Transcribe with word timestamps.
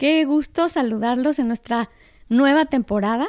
Qué 0.00 0.24
gusto 0.24 0.70
saludarlos 0.70 1.38
en 1.38 1.48
nuestra 1.48 1.90
nueva 2.30 2.64
temporada. 2.64 3.28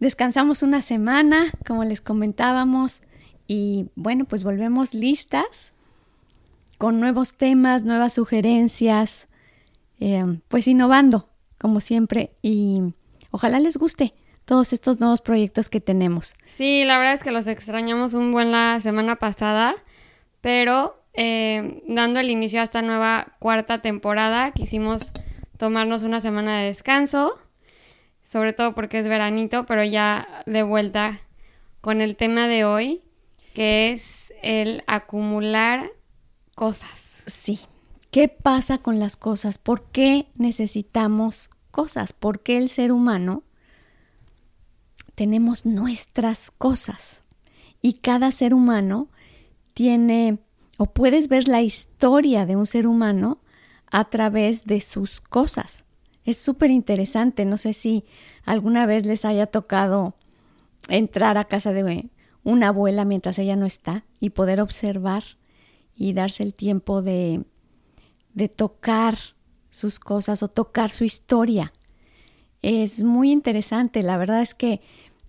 Descansamos 0.00 0.62
una 0.62 0.80
semana, 0.80 1.52
como 1.66 1.84
les 1.84 2.00
comentábamos, 2.00 3.02
y 3.46 3.90
bueno, 3.94 4.24
pues 4.24 4.44
volvemos 4.44 4.94
listas 4.94 5.74
con 6.78 7.00
nuevos 7.00 7.36
temas, 7.36 7.84
nuevas 7.84 8.14
sugerencias, 8.14 9.28
eh, 10.00 10.24
pues 10.48 10.66
innovando, 10.68 11.28
como 11.58 11.80
siempre, 11.80 12.32
y 12.40 12.80
ojalá 13.30 13.60
les 13.60 13.76
guste 13.76 14.14
todos 14.46 14.72
estos 14.72 15.00
nuevos 15.00 15.20
proyectos 15.20 15.68
que 15.68 15.82
tenemos. 15.82 16.34
Sí, 16.46 16.84
la 16.86 16.96
verdad 16.96 17.12
es 17.12 17.22
que 17.22 17.30
los 17.30 17.46
extrañamos 17.46 18.14
un 18.14 18.32
buen 18.32 18.52
la 18.52 18.80
semana 18.80 19.16
pasada, 19.16 19.74
pero 20.40 21.04
eh, 21.12 21.82
dando 21.86 22.20
el 22.20 22.30
inicio 22.30 22.62
a 22.62 22.64
esta 22.64 22.80
nueva 22.80 23.34
cuarta 23.38 23.82
temporada, 23.82 24.52
quisimos 24.52 25.12
tomarnos 25.62 26.02
una 26.02 26.20
semana 26.20 26.58
de 26.58 26.66
descanso, 26.66 27.38
sobre 28.26 28.52
todo 28.52 28.74
porque 28.74 28.98
es 28.98 29.06
veranito, 29.06 29.64
pero 29.64 29.84
ya 29.84 30.42
de 30.44 30.64
vuelta 30.64 31.20
con 31.80 32.00
el 32.00 32.16
tema 32.16 32.48
de 32.48 32.64
hoy, 32.64 33.00
que 33.54 33.92
es 33.92 34.32
el 34.42 34.82
acumular 34.88 35.92
cosas. 36.56 36.90
Sí. 37.26 37.60
¿Qué 38.10 38.26
pasa 38.26 38.78
con 38.78 38.98
las 38.98 39.16
cosas? 39.16 39.58
¿Por 39.58 39.84
qué 39.92 40.26
necesitamos 40.34 41.48
cosas? 41.70 42.12
¿Por 42.12 42.40
qué 42.40 42.58
el 42.58 42.68
ser 42.68 42.90
humano 42.90 43.44
tenemos 45.14 45.64
nuestras 45.64 46.50
cosas? 46.50 47.22
Y 47.80 47.98
cada 47.98 48.32
ser 48.32 48.52
humano 48.52 49.10
tiene, 49.74 50.40
o 50.76 50.86
puedes 50.86 51.28
ver 51.28 51.46
la 51.46 51.62
historia 51.62 52.46
de 52.46 52.56
un 52.56 52.66
ser 52.66 52.88
humano 52.88 53.38
a 53.92 54.06
través 54.06 54.64
de 54.64 54.80
sus 54.80 55.20
cosas. 55.20 55.84
Es 56.24 56.38
súper 56.38 56.70
interesante. 56.70 57.44
No 57.44 57.58
sé 57.58 57.74
si 57.74 58.04
alguna 58.44 58.86
vez 58.86 59.04
les 59.04 59.24
haya 59.24 59.46
tocado 59.46 60.16
entrar 60.88 61.36
a 61.36 61.44
casa 61.44 61.72
de 61.72 62.10
una 62.42 62.68
abuela 62.68 63.04
mientras 63.04 63.38
ella 63.38 63.54
no 63.54 63.66
está 63.66 64.04
y 64.18 64.30
poder 64.30 64.60
observar 64.60 65.22
y 65.94 66.14
darse 66.14 66.42
el 66.42 66.54
tiempo 66.54 67.02
de, 67.02 67.44
de 68.32 68.48
tocar 68.48 69.18
sus 69.68 70.00
cosas 70.00 70.42
o 70.42 70.48
tocar 70.48 70.90
su 70.90 71.04
historia. 71.04 71.74
Es 72.62 73.02
muy 73.02 73.30
interesante, 73.30 74.02
la 74.02 74.16
verdad 74.16 74.40
es 74.40 74.54
que, 74.54 74.80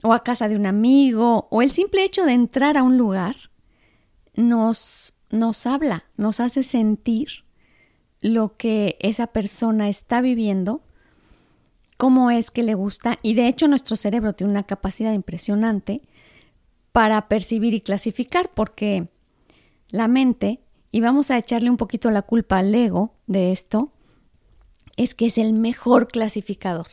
o 0.03 0.13
a 0.13 0.23
casa 0.23 0.47
de 0.47 0.55
un 0.55 0.67
amigo, 0.67 1.47
o 1.51 1.61
el 1.61 1.71
simple 1.71 2.05
hecho 2.05 2.25
de 2.25 2.33
entrar 2.33 2.77
a 2.77 2.83
un 2.83 2.97
lugar, 2.97 3.35
nos, 4.35 5.13
nos 5.31 5.65
habla, 5.65 6.05
nos 6.15 6.39
hace 6.39 6.63
sentir 6.63 7.43
lo 8.23 8.55
que 8.55 8.95
esa 9.01 9.27
persona 9.27 9.89
está 9.89 10.21
viviendo, 10.21 10.81
cómo 11.97 12.31
es 12.31 12.51
que 12.51 12.63
le 12.63 12.73
gusta, 12.73 13.17
y 13.21 13.33
de 13.33 13.47
hecho 13.47 13.67
nuestro 13.67 13.97
cerebro 13.97 14.33
tiene 14.33 14.51
una 14.51 14.63
capacidad 14.63 15.13
impresionante 15.13 16.01
para 16.93 17.27
percibir 17.27 17.73
y 17.73 17.81
clasificar, 17.81 18.49
porque 18.55 19.09
la 19.89 20.07
mente, 20.07 20.61
y 20.89 21.01
vamos 21.01 21.31
a 21.31 21.37
echarle 21.37 21.69
un 21.69 21.75
poquito 21.75 22.11
la 22.11 22.21
culpa 22.21 22.59
al 22.59 22.73
ego 22.73 23.13
de 23.27 23.51
esto, 23.51 23.91
es 24.95 25.15
que 25.15 25.25
es 25.25 25.37
el 25.37 25.51
mejor 25.51 26.07
clasificador. 26.07 26.87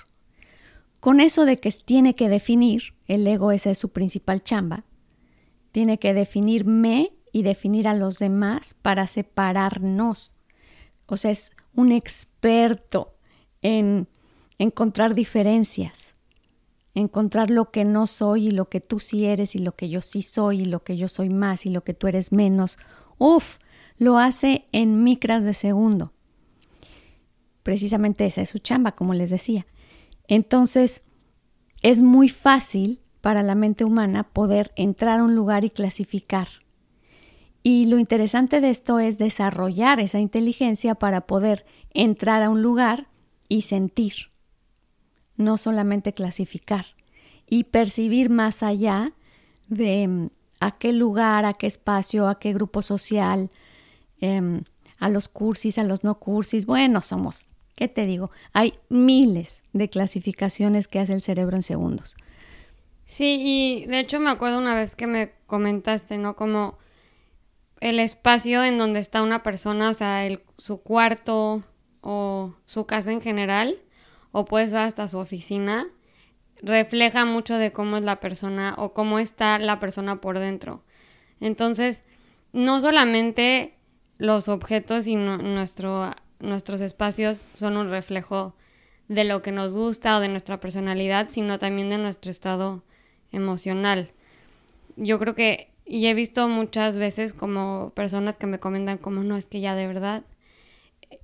Con 0.99 1.21
eso 1.21 1.45
de 1.45 1.61
que 1.61 1.71
tiene 1.71 2.15
que 2.15 2.29
definir, 2.29 2.95
el 3.07 3.25
ego 3.27 3.53
esa 3.53 3.71
es 3.71 3.79
su 3.79 3.91
principal 3.91 4.43
chamba, 4.43 4.85
tiene 5.71 5.99
que 5.99 6.13
definirme 6.13 7.13
y 7.31 7.43
definir 7.43 7.87
a 7.87 7.95
los 7.95 8.19
demás 8.19 8.75
para 8.83 9.07
separarnos. 9.07 10.33
O 11.11 11.17
sea, 11.17 11.33
es 11.33 11.53
un 11.75 11.91
experto 11.91 13.17
en 13.63 14.07
encontrar 14.59 15.15
diferencias, 15.15 16.15
encontrar 16.95 17.51
lo 17.51 17.73
que 17.73 17.85
no 17.85 18.07
soy 18.07 18.47
y 18.47 18.51
lo 18.53 18.69
que 18.69 18.81
tú 18.81 19.01
sí 19.01 19.27
eres 19.27 19.57
y 19.57 19.59
lo 19.59 19.73
que 19.73 19.89
yo 19.89 20.03
sí 20.03 20.23
soy 20.23 20.63
y 20.63 20.65
lo 20.67 20.85
que 20.85 20.97
yo 20.97 21.09
soy 21.09 21.29
más 21.29 21.67
y 21.67 21.71
lo 21.71 21.83
que 21.83 21.95
tú 21.95 22.07
eres 22.07 22.31
menos. 22.31 22.79
Uf, 23.19 23.59
lo 23.99 24.19
hace 24.19 24.67
en 24.71 25.03
micras 25.03 25.43
de 25.43 25.53
segundo. 25.53 26.13
Precisamente 27.65 28.25
esa 28.25 28.43
es 28.43 28.49
su 28.49 28.61
chamba, 28.61 28.93
como 28.93 29.13
les 29.13 29.31
decía. 29.31 29.67
Entonces, 30.29 31.03
es 31.83 32.03
muy 32.03 32.29
fácil 32.29 33.01
para 33.21 33.43
la 33.43 33.57
mente 33.57 33.85
humana 33.85 34.23
poder 34.23 34.71
entrar 34.77 35.19
a 35.19 35.25
un 35.25 35.35
lugar 35.35 35.65
y 35.65 35.71
clasificar. 35.71 36.47
Y 37.63 37.87
lo 37.87 37.99
interesante 37.99 38.61
de 38.61 38.71
esto 38.71 38.99
es 38.99 39.19
desarrollar 39.19 40.01
esa 40.01 40.19
inteligencia 40.19 40.95
para 40.95 41.23
poder 41.23 41.67
entrar 41.93 42.43
a 42.43 42.51
un 42.51 42.63
lugar 42.63 43.09
y 43.49 43.63
sentir, 43.63 44.31
no 45.37 45.59
solamente 45.59 46.13
clasificar, 46.13 46.87
y 47.47 47.65
percibir 47.65 48.31
más 48.31 48.63
allá 48.63 49.13
de 49.69 50.09
mm, 50.09 50.29
a 50.61 50.79
qué 50.79 50.93
lugar, 50.93 51.45
a 51.45 51.53
qué 51.53 51.67
espacio, 51.67 52.29
a 52.29 52.39
qué 52.39 52.53
grupo 52.53 52.81
social, 52.81 53.51
em, 54.21 54.63
a 54.99 55.09
los 55.09 55.29
cursis, 55.29 55.79
a 55.79 55.85
los 55.85 56.05
no 56.05 56.19
cursis. 56.19 56.65
Bueno, 56.65 57.03
somos, 57.03 57.47
¿qué 57.75 57.89
te 57.89 58.07
digo? 58.07 58.31
Hay 58.53 58.75
miles 58.89 59.65
de 59.73 59.89
clasificaciones 59.89 60.89
que 60.89 61.01
hace 61.01 61.13
el 61.13 61.23
cerebro 61.23 61.57
en 61.57 61.63
segundos. 61.63 62.17
Sí, 63.05 63.41
y 63.43 63.87
de 63.87 63.99
hecho 63.99 64.21
me 64.21 64.31
acuerdo 64.31 64.59
una 64.59 64.75
vez 64.75 64.95
que 64.95 65.07
me 65.07 65.33
comentaste, 65.47 66.17
¿no? 66.17 66.37
Como 66.37 66.79
el 67.81 67.99
espacio 67.99 68.63
en 68.65 68.79
donde 68.79 69.01
está 69.01 69.23
una 69.23 69.43
persona, 69.43 69.91
o 69.91 69.93
sea, 69.95 70.27
el, 70.27 70.43
su 70.59 70.83
cuarto 70.83 71.63
o 72.03 72.55
su 72.65 72.87
casa 72.87 73.13
en 73.13 73.21
general, 73.21 73.79
o 74.33 74.45
puedes 74.45 74.73
ver 74.73 74.83
hasta 74.83 75.09
su 75.09 75.19
oficina, 75.19 75.87
refleja 76.63 77.25
mucho 77.25 77.57
de 77.57 77.73
cómo 77.73 77.97
es 77.97 78.05
la 78.05 78.21
persona 78.21 78.75
o 78.77 78.93
cómo 78.93 79.19
está 79.19 79.59
la 79.59 79.81
persona 79.81 80.21
por 80.21 80.39
dentro. 80.39 80.85
Entonces, 81.41 82.03
no 82.53 82.81
solamente 82.81 83.75
los 84.19 84.49
objetos 84.49 85.07
y 85.07 85.17
no- 85.17 85.39
nuestro, 85.39 86.11
nuestros 86.39 86.81
espacios 86.83 87.45
son 87.55 87.77
un 87.77 87.89
reflejo 87.89 88.55
de 89.09 89.25
lo 89.25 89.43
que 89.43 89.53
nos 89.53 89.75
gusta 89.75 90.17
o 90.17 90.21
de 90.21 90.29
nuestra 90.29 90.61
personalidad, 90.61 91.29
sino 91.31 91.59
también 91.59 91.89
de 91.89 91.99
nuestro 91.99 92.31
estado 92.31 92.85
emocional. 93.33 94.13
Yo 94.97 95.19
creo 95.19 95.35
que, 95.35 95.73
y 95.91 96.07
he 96.07 96.15
visto 96.15 96.47
muchas 96.47 96.99
veces 96.99 97.33
como 97.33 97.91
personas 97.97 98.37
que 98.37 98.47
me 98.47 98.61
comentan 98.61 98.97
como, 98.97 99.25
no, 99.25 99.37
es 99.37 99.49
que 99.49 99.61
ya 99.61 99.75
de 99.75 99.89
verdad 99.89 100.23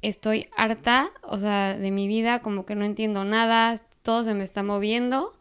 estoy 0.02 0.48
harta, 0.56 1.12
o 1.22 1.38
sea, 1.38 1.78
de 1.78 1.92
mi 1.92 2.08
vida, 2.08 2.40
como 2.40 2.66
que 2.66 2.74
no 2.74 2.84
entiendo 2.84 3.24
nada, 3.24 3.80
todo 4.02 4.24
se 4.24 4.34
me 4.34 4.42
está 4.42 4.64
moviendo, 4.64 5.38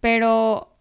pero 0.00 0.72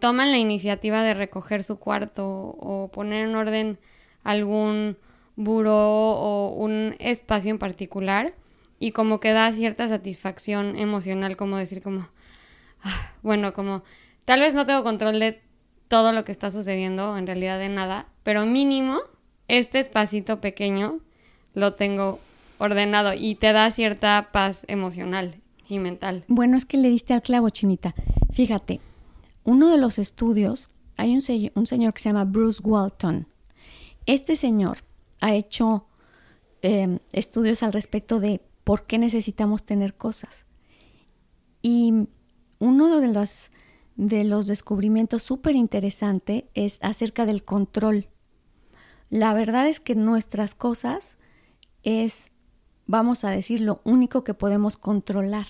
toman 0.00 0.32
la 0.32 0.38
iniciativa 0.38 1.04
de 1.04 1.14
recoger 1.14 1.62
su 1.62 1.78
cuarto 1.78 2.26
o 2.26 2.90
poner 2.92 3.28
en 3.28 3.36
orden 3.36 3.78
algún 4.24 4.96
buró 5.36 6.10
o 6.10 6.54
un 6.56 6.96
espacio 6.98 7.52
en 7.52 7.60
particular 7.60 8.34
y 8.80 8.90
como 8.90 9.20
que 9.20 9.30
da 9.30 9.52
cierta 9.52 9.86
satisfacción 9.86 10.74
emocional, 10.76 11.36
como 11.36 11.56
decir 11.56 11.82
como, 11.82 12.08
ah, 12.82 13.12
bueno, 13.22 13.52
como 13.52 13.84
tal 14.24 14.40
vez 14.40 14.56
no 14.56 14.66
tengo 14.66 14.82
control 14.82 15.20
de 15.20 15.45
todo 15.88 16.12
lo 16.12 16.24
que 16.24 16.32
está 16.32 16.50
sucediendo, 16.50 17.16
en 17.16 17.26
realidad 17.26 17.58
de 17.58 17.68
nada, 17.68 18.06
pero 18.22 18.44
mínimo 18.46 18.98
este 19.48 19.78
espacito 19.78 20.40
pequeño 20.40 20.98
lo 21.54 21.74
tengo 21.74 22.18
ordenado 22.58 23.12
y 23.14 23.34
te 23.36 23.52
da 23.52 23.70
cierta 23.70 24.30
paz 24.32 24.64
emocional 24.68 25.40
y 25.68 25.78
mental. 25.78 26.24
Bueno, 26.28 26.56
es 26.56 26.64
que 26.64 26.76
le 26.76 26.88
diste 26.88 27.12
al 27.14 27.22
clavo, 27.22 27.50
Chinita. 27.50 27.94
Fíjate, 28.32 28.80
uno 29.44 29.68
de 29.70 29.78
los 29.78 29.98
estudios, 29.98 30.70
hay 30.96 31.14
un, 31.14 31.20
se- 31.20 31.52
un 31.54 31.66
señor 31.66 31.92
que 31.94 32.00
se 32.00 32.08
llama 32.08 32.24
Bruce 32.24 32.60
Walton. 32.62 33.28
Este 34.06 34.36
señor 34.36 34.78
ha 35.20 35.34
hecho 35.34 35.86
eh, 36.62 36.98
estudios 37.12 37.62
al 37.62 37.72
respecto 37.72 38.20
de 38.20 38.40
por 38.64 38.86
qué 38.86 38.98
necesitamos 38.98 39.64
tener 39.64 39.94
cosas. 39.94 40.46
Y 41.62 41.92
uno 42.58 43.00
de 43.00 43.08
los, 43.08 43.50
de 43.96 44.24
los 44.24 44.46
descubrimientos 44.46 45.22
súper 45.22 45.56
interesante 45.56 46.48
es 46.54 46.78
acerca 46.82 47.26
del 47.26 47.44
control. 47.44 48.08
la 49.08 49.34
verdad 49.34 49.68
es 49.68 49.78
que 49.78 49.94
nuestras 49.94 50.54
cosas 50.54 51.16
es, 51.82 52.32
vamos 52.86 53.24
a 53.24 53.30
decir, 53.30 53.60
lo 53.60 53.80
único 53.84 54.24
que 54.24 54.34
podemos 54.34 54.76
controlar. 54.76 55.46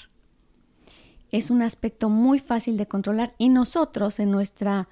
Es 1.32 1.50
un 1.50 1.62
aspecto 1.62 2.10
muy 2.10 2.38
fácil 2.38 2.76
de 2.76 2.87
controlar 2.87 3.34
y 3.38 3.48
nosotros 3.48 4.20
en 4.20 4.31
nuestra 4.31 4.88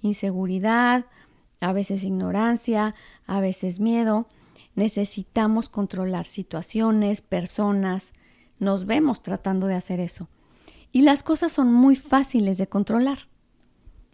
inseguridad, 0.00 1.04
a 1.60 1.72
veces 1.72 2.04
ignorancia, 2.04 2.94
a 3.26 3.40
veces 3.40 3.80
miedo, 3.80 4.28
necesitamos 4.74 5.68
controlar 5.68 6.26
situaciones, 6.26 7.22
personas, 7.22 8.12
nos 8.58 8.86
vemos 8.86 9.22
tratando 9.22 9.66
de 9.66 9.74
hacer 9.74 10.00
eso. 10.00 10.28
Y 10.96 11.02
las 11.02 11.22
cosas 11.22 11.52
son 11.52 11.70
muy 11.70 11.94
fáciles 11.94 12.56
de 12.56 12.68
controlar. 12.68 13.28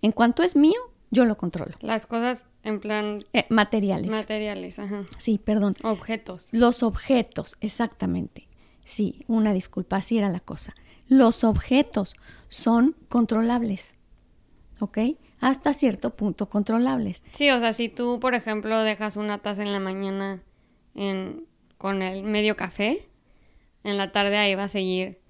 En 0.00 0.10
cuanto 0.10 0.42
es 0.42 0.56
mío, 0.56 0.80
yo 1.12 1.24
lo 1.24 1.36
controlo. 1.38 1.76
Las 1.80 2.06
cosas 2.06 2.46
en 2.64 2.80
plan... 2.80 3.20
Eh, 3.32 3.46
materiales. 3.50 4.10
Materiales, 4.10 4.80
ajá. 4.80 5.04
Sí, 5.16 5.38
perdón. 5.38 5.76
Objetos. 5.84 6.48
Los 6.50 6.82
objetos, 6.82 7.56
exactamente. 7.60 8.48
Sí, 8.82 9.24
una 9.28 9.52
disculpa, 9.52 9.98
así 9.98 10.18
era 10.18 10.28
la 10.28 10.40
cosa. 10.40 10.74
Los 11.06 11.44
objetos 11.44 12.16
son 12.48 12.96
controlables. 13.08 13.94
¿Ok? 14.80 14.98
Hasta 15.38 15.74
cierto 15.74 16.10
punto 16.10 16.48
controlables. 16.48 17.22
Sí, 17.30 17.48
o 17.50 17.60
sea, 17.60 17.72
si 17.72 17.90
tú, 17.90 18.18
por 18.18 18.34
ejemplo, 18.34 18.80
dejas 18.80 19.16
una 19.16 19.38
taza 19.38 19.62
en 19.62 19.70
la 19.70 19.78
mañana 19.78 20.42
en, 20.96 21.46
con 21.78 22.02
el 22.02 22.24
medio 22.24 22.56
café, 22.56 23.08
en 23.84 23.98
la 23.98 24.10
tarde 24.10 24.36
ahí 24.36 24.56
va 24.56 24.64
a 24.64 24.68
seguir 24.68 25.21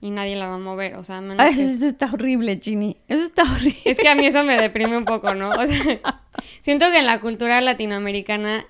y 0.00 0.10
nadie 0.10 0.36
la 0.36 0.48
va 0.48 0.54
a 0.54 0.58
mover, 0.58 0.96
o 0.96 1.04
sea, 1.04 1.20
menos 1.20 1.44
Eso 1.46 1.86
está 1.86 2.10
horrible, 2.12 2.60
Chini, 2.60 2.98
eso 3.08 3.22
está 3.24 3.42
horrible. 3.42 3.80
Es 3.84 3.96
que 3.96 4.08
a 4.08 4.14
mí 4.14 4.26
eso 4.26 4.44
me 4.44 4.56
deprime 4.60 4.96
un 4.96 5.04
poco, 5.04 5.34
¿no? 5.34 5.50
O 5.50 5.66
sea, 5.66 6.22
siento 6.60 6.90
que 6.90 6.98
en 6.98 7.06
la 7.06 7.20
cultura 7.20 7.60
latinoamericana, 7.60 8.66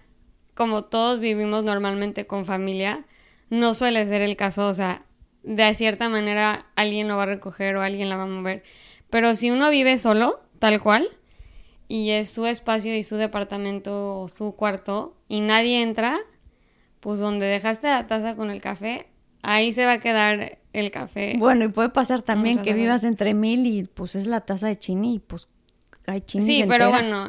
como 0.55 0.85
todos 0.85 1.21
vivimos 1.21 1.65
normalmente 1.65 2.27
con 2.27 2.47
familia, 2.47 3.05
no 3.51 3.75
suele 3.75 4.07
ser 4.07 4.23
el 4.23 4.37
caso, 4.37 4.67
o 4.69 4.75
sea, 4.75 5.03
de 5.43 5.75
cierta 5.75 6.09
manera 6.09 6.67
alguien 6.75 7.09
lo 7.09 7.17
va 7.17 7.25
a 7.25 7.27
recoger 7.27 7.77
o 7.77 7.83
alguien 7.83 8.09
la 8.09 8.17
va 8.17 8.25
a 8.25 8.27
mover. 8.27 8.63
Pero 9.11 9.35
si 9.37 9.51
uno 9.51 9.71
vive 9.71 9.99
solo, 9.99 10.41
tal 10.59 10.81
cual, 10.81 11.09
y 11.89 12.11
es 12.11 12.31
su 12.31 12.47
espacio 12.47 12.97
y 12.97 13.05
su 13.05 13.17
departamento 13.17 14.21
o 14.21 14.29
su 14.29 14.57
cuarto, 14.57 15.17
y 15.29 15.41
nadie 15.41 15.83
entra, 15.83 16.19
pues 17.01 17.21
donde 17.21 17.47
dejaste 17.47 17.89
la 17.89 18.07
taza 18.07 18.35
con 18.35 18.51
el 18.51 18.61
café, 18.61 19.07
ahí 19.43 19.73
se 19.73 19.85
va 19.85 19.93
a 19.93 20.01
quedar 20.01 20.59
el 20.73 20.91
café. 20.91 21.35
Bueno, 21.39 21.65
y 21.65 21.69
puede 21.69 21.89
pasar 21.89 22.23
también 22.23 22.63
que 22.63 22.75
vivas 22.75 23.05
entre 23.05 23.35
mil 23.35 23.67
y 23.67 23.85
pues 23.85 24.15
es 24.15 24.27
la 24.27 24.41
taza 24.43 24.67
de 24.69 24.79
chini 24.79 25.17
y 25.17 25.19
pues 25.19 25.49
hay 26.07 26.21
chini. 26.21 26.45
Sí, 26.45 26.65
pero 26.69 26.91
bueno, 26.91 27.29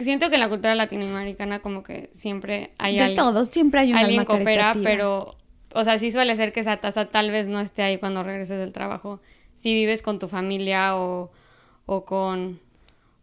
siento 0.00 0.28
que 0.28 0.34
en 0.34 0.40
la 0.40 0.48
cultura 0.48 0.74
latinoamericana 0.74 1.60
como 1.60 1.82
que 1.82 2.10
siempre 2.12 2.72
hay 2.78 2.96
de 2.96 3.02
alguien. 3.02 3.16
todos, 3.16 3.48
siempre 3.48 3.80
hay 3.80 3.92
un 3.92 3.98
Alguien 3.98 4.24
coopera, 4.24 4.74
pero, 4.82 5.36
o 5.72 5.84
sea, 5.84 5.98
sí 5.98 6.10
suele 6.10 6.34
ser 6.36 6.52
que 6.52 6.60
esa 6.60 6.78
taza 6.78 7.06
tal 7.06 7.30
vez 7.30 7.46
no 7.46 7.60
esté 7.60 7.82
ahí 7.82 7.98
cuando 7.98 8.22
regreses 8.22 8.58
del 8.58 8.72
trabajo. 8.72 9.20
Si 9.54 9.74
vives 9.74 10.02
con 10.02 10.18
tu 10.18 10.28
familia 10.28 10.96
o, 10.96 11.30
o 11.86 12.04
con 12.04 12.60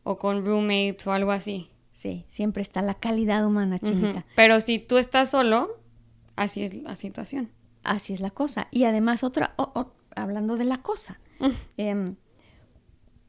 o 0.04 0.18
con 0.18 0.46
roommates 0.46 1.06
o 1.08 1.12
algo 1.12 1.32
así. 1.32 1.70
Sí, 1.92 2.26
siempre 2.28 2.62
está 2.62 2.82
la 2.82 2.94
calidad 2.94 3.46
humana, 3.46 3.80
chinita. 3.80 4.26
Pero 4.36 4.62
si 4.62 4.80
tú 4.80 4.98
estás 4.98 5.30
solo, 5.32 5.80
así 6.36 6.64
es 6.64 6.74
la 6.74 6.96
situación. 6.96 7.50
Así 7.86 8.14
es 8.14 8.20
la 8.20 8.32
cosa. 8.32 8.68
Y 8.72 8.84
además, 8.84 9.24
otra, 9.24 9.56
hablando 10.16 10.58
de 10.58 10.66
la 10.66 10.82
cosa, 10.82 11.20
mm. 11.40 11.50
em, 11.78 12.16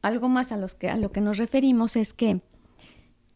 algo 0.01 0.29
más 0.29 0.51
a, 0.51 0.57
los 0.57 0.75
que, 0.75 0.89
a 0.89 0.97
lo 0.97 1.11
que 1.11 1.21
nos 1.21 1.37
referimos 1.37 1.95
es 1.95 2.13
que 2.13 2.41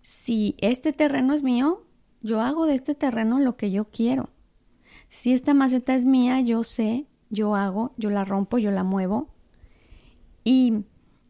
si 0.02 0.56
este 0.60 0.94
terreno 0.94 1.34
es 1.34 1.44
mío, 1.44 1.86
yo 2.22 2.42
hago 2.42 2.66
de 2.66 2.76
este 2.76 2.96
terreno 2.96 3.40
lo 3.40 3.56
que 3.56 3.72
yo 3.72 3.86
quiero. 3.86 4.30
Si 5.10 5.34
esta 5.34 5.54
maceta 5.54 5.96
es 5.96 6.06
mía, 6.06 6.42
yo 6.42 6.64
sé, 6.64 7.06
yo 7.30 7.56
hago, 7.56 7.94
yo 7.98 8.10
la 8.10 8.26
rompo, 8.26 8.58
yo 8.58 8.72
la 8.72 8.84
muevo. 8.84 9.30
Y 10.44 10.86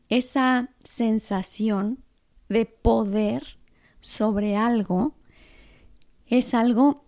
esa 0.10 0.70
sensación 0.84 2.04
de 2.50 2.66
poder 2.66 3.44
sobre 4.00 4.56
algo 4.58 5.16
es 6.28 6.54
algo 6.54 7.06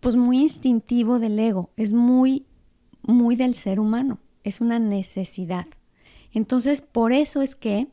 pues 0.00 0.16
muy 0.16 0.40
instintivo 0.40 1.18
del 1.18 1.38
ego, 1.38 1.70
es 1.76 1.92
muy, 1.92 2.46
muy 3.02 3.36
del 3.36 3.54
ser 3.54 3.80
humano, 3.80 4.18
es 4.44 4.60
una 4.60 4.78
necesidad. 4.78 5.66
Entonces, 6.32 6.80
por 6.80 7.12
eso 7.12 7.42
es 7.42 7.56
que 7.56 7.88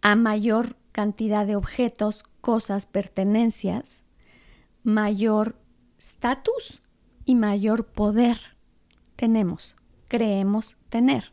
a 0.00 0.16
mayor 0.16 0.76
cantidad 0.92 1.46
de 1.46 1.56
objetos, 1.56 2.24
cosas, 2.40 2.86
pertenencias, 2.86 4.04
mayor 4.82 5.56
estatus 5.98 6.82
y 7.24 7.34
mayor 7.34 7.86
poder 7.86 8.38
tenemos, 9.16 9.76
creemos 10.06 10.76
tener. 10.88 11.32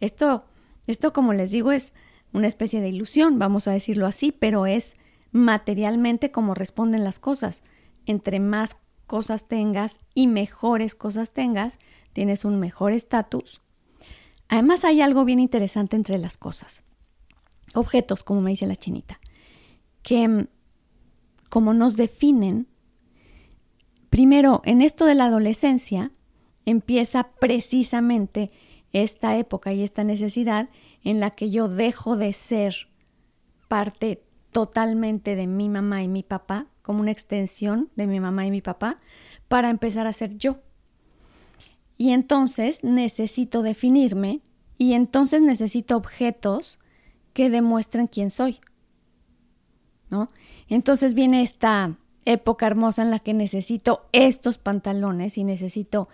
Esto, 0.00 0.44
esto, 0.86 1.12
como 1.12 1.32
les 1.32 1.52
digo, 1.52 1.72
es 1.72 1.94
una 2.32 2.46
especie 2.46 2.80
de 2.80 2.88
ilusión, 2.88 3.38
vamos 3.38 3.68
a 3.68 3.72
decirlo 3.72 4.06
así, 4.06 4.32
pero 4.32 4.66
es 4.66 4.96
materialmente 5.32 6.30
como 6.30 6.54
responden 6.54 7.04
las 7.04 7.20
cosas 7.20 7.62
entre 8.06 8.40
más 8.40 8.76
cosas 9.06 9.48
tengas 9.48 9.98
y 10.14 10.26
mejores 10.26 10.94
cosas 10.94 11.32
tengas, 11.32 11.78
tienes 12.12 12.44
un 12.44 12.60
mejor 12.60 12.92
estatus. 12.92 13.60
Además 14.48 14.84
hay 14.84 15.00
algo 15.00 15.24
bien 15.24 15.40
interesante 15.40 15.96
entre 15.96 16.18
las 16.18 16.36
cosas. 16.36 16.82
Objetos, 17.74 18.22
como 18.22 18.40
me 18.40 18.50
dice 18.50 18.66
la 18.66 18.76
chinita, 18.76 19.20
que 20.02 20.26
mm, 20.26 20.46
como 21.48 21.74
nos 21.74 21.96
definen, 21.96 22.68
primero 24.10 24.62
en 24.64 24.80
esto 24.80 25.04
de 25.06 25.14
la 25.14 25.26
adolescencia 25.26 26.12
empieza 26.64 27.30
precisamente 27.40 28.50
esta 28.92 29.36
época 29.36 29.72
y 29.72 29.82
esta 29.82 30.04
necesidad 30.04 30.68
en 31.04 31.20
la 31.20 31.30
que 31.30 31.50
yo 31.50 31.68
dejo 31.68 32.16
de 32.16 32.32
ser 32.32 32.88
parte 33.68 34.22
totalmente 34.50 35.36
de 35.36 35.46
mi 35.46 35.68
mamá 35.68 36.02
y 36.02 36.08
mi 36.08 36.22
papá 36.22 36.66
como 36.82 37.00
una 37.00 37.10
extensión 37.10 37.90
de 37.96 38.06
mi 38.06 38.20
mamá 38.20 38.46
y 38.46 38.50
mi 38.50 38.60
papá 38.60 38.98
para 39.48 39.70
empezar 39.70 40.06
a 40.06 40.12
ser 40.12 40.36
yo. 40.36 40.58
Y 41.96 42.12
entonces 42.12 42.82
necesito 42.82 43.62
definirme 43.62 44.40
y 44.78 44.94
entonces 44.94 45.42
necesito 45.42 45.96
objetos 45.96 46.78
que 47.32 47.50
demuestren 47.50 48.06
quién 48.06 48.30
soy. 48.30 48.60
¿No? 50.08 50.28
Entonces 50.68 51.14
viene 51.14 51.42
esta 51.42 51.96
época 52.24 52.66
hermosa 52.66 53.02
en 53.02 53.10
la 53.10 53.18
que 53.18 53.34
necesito 53.34 54.06
estos 54.12 54.58
pantalones 54.58 55.38
y 55.38 55.44
necesito 55.44 56.08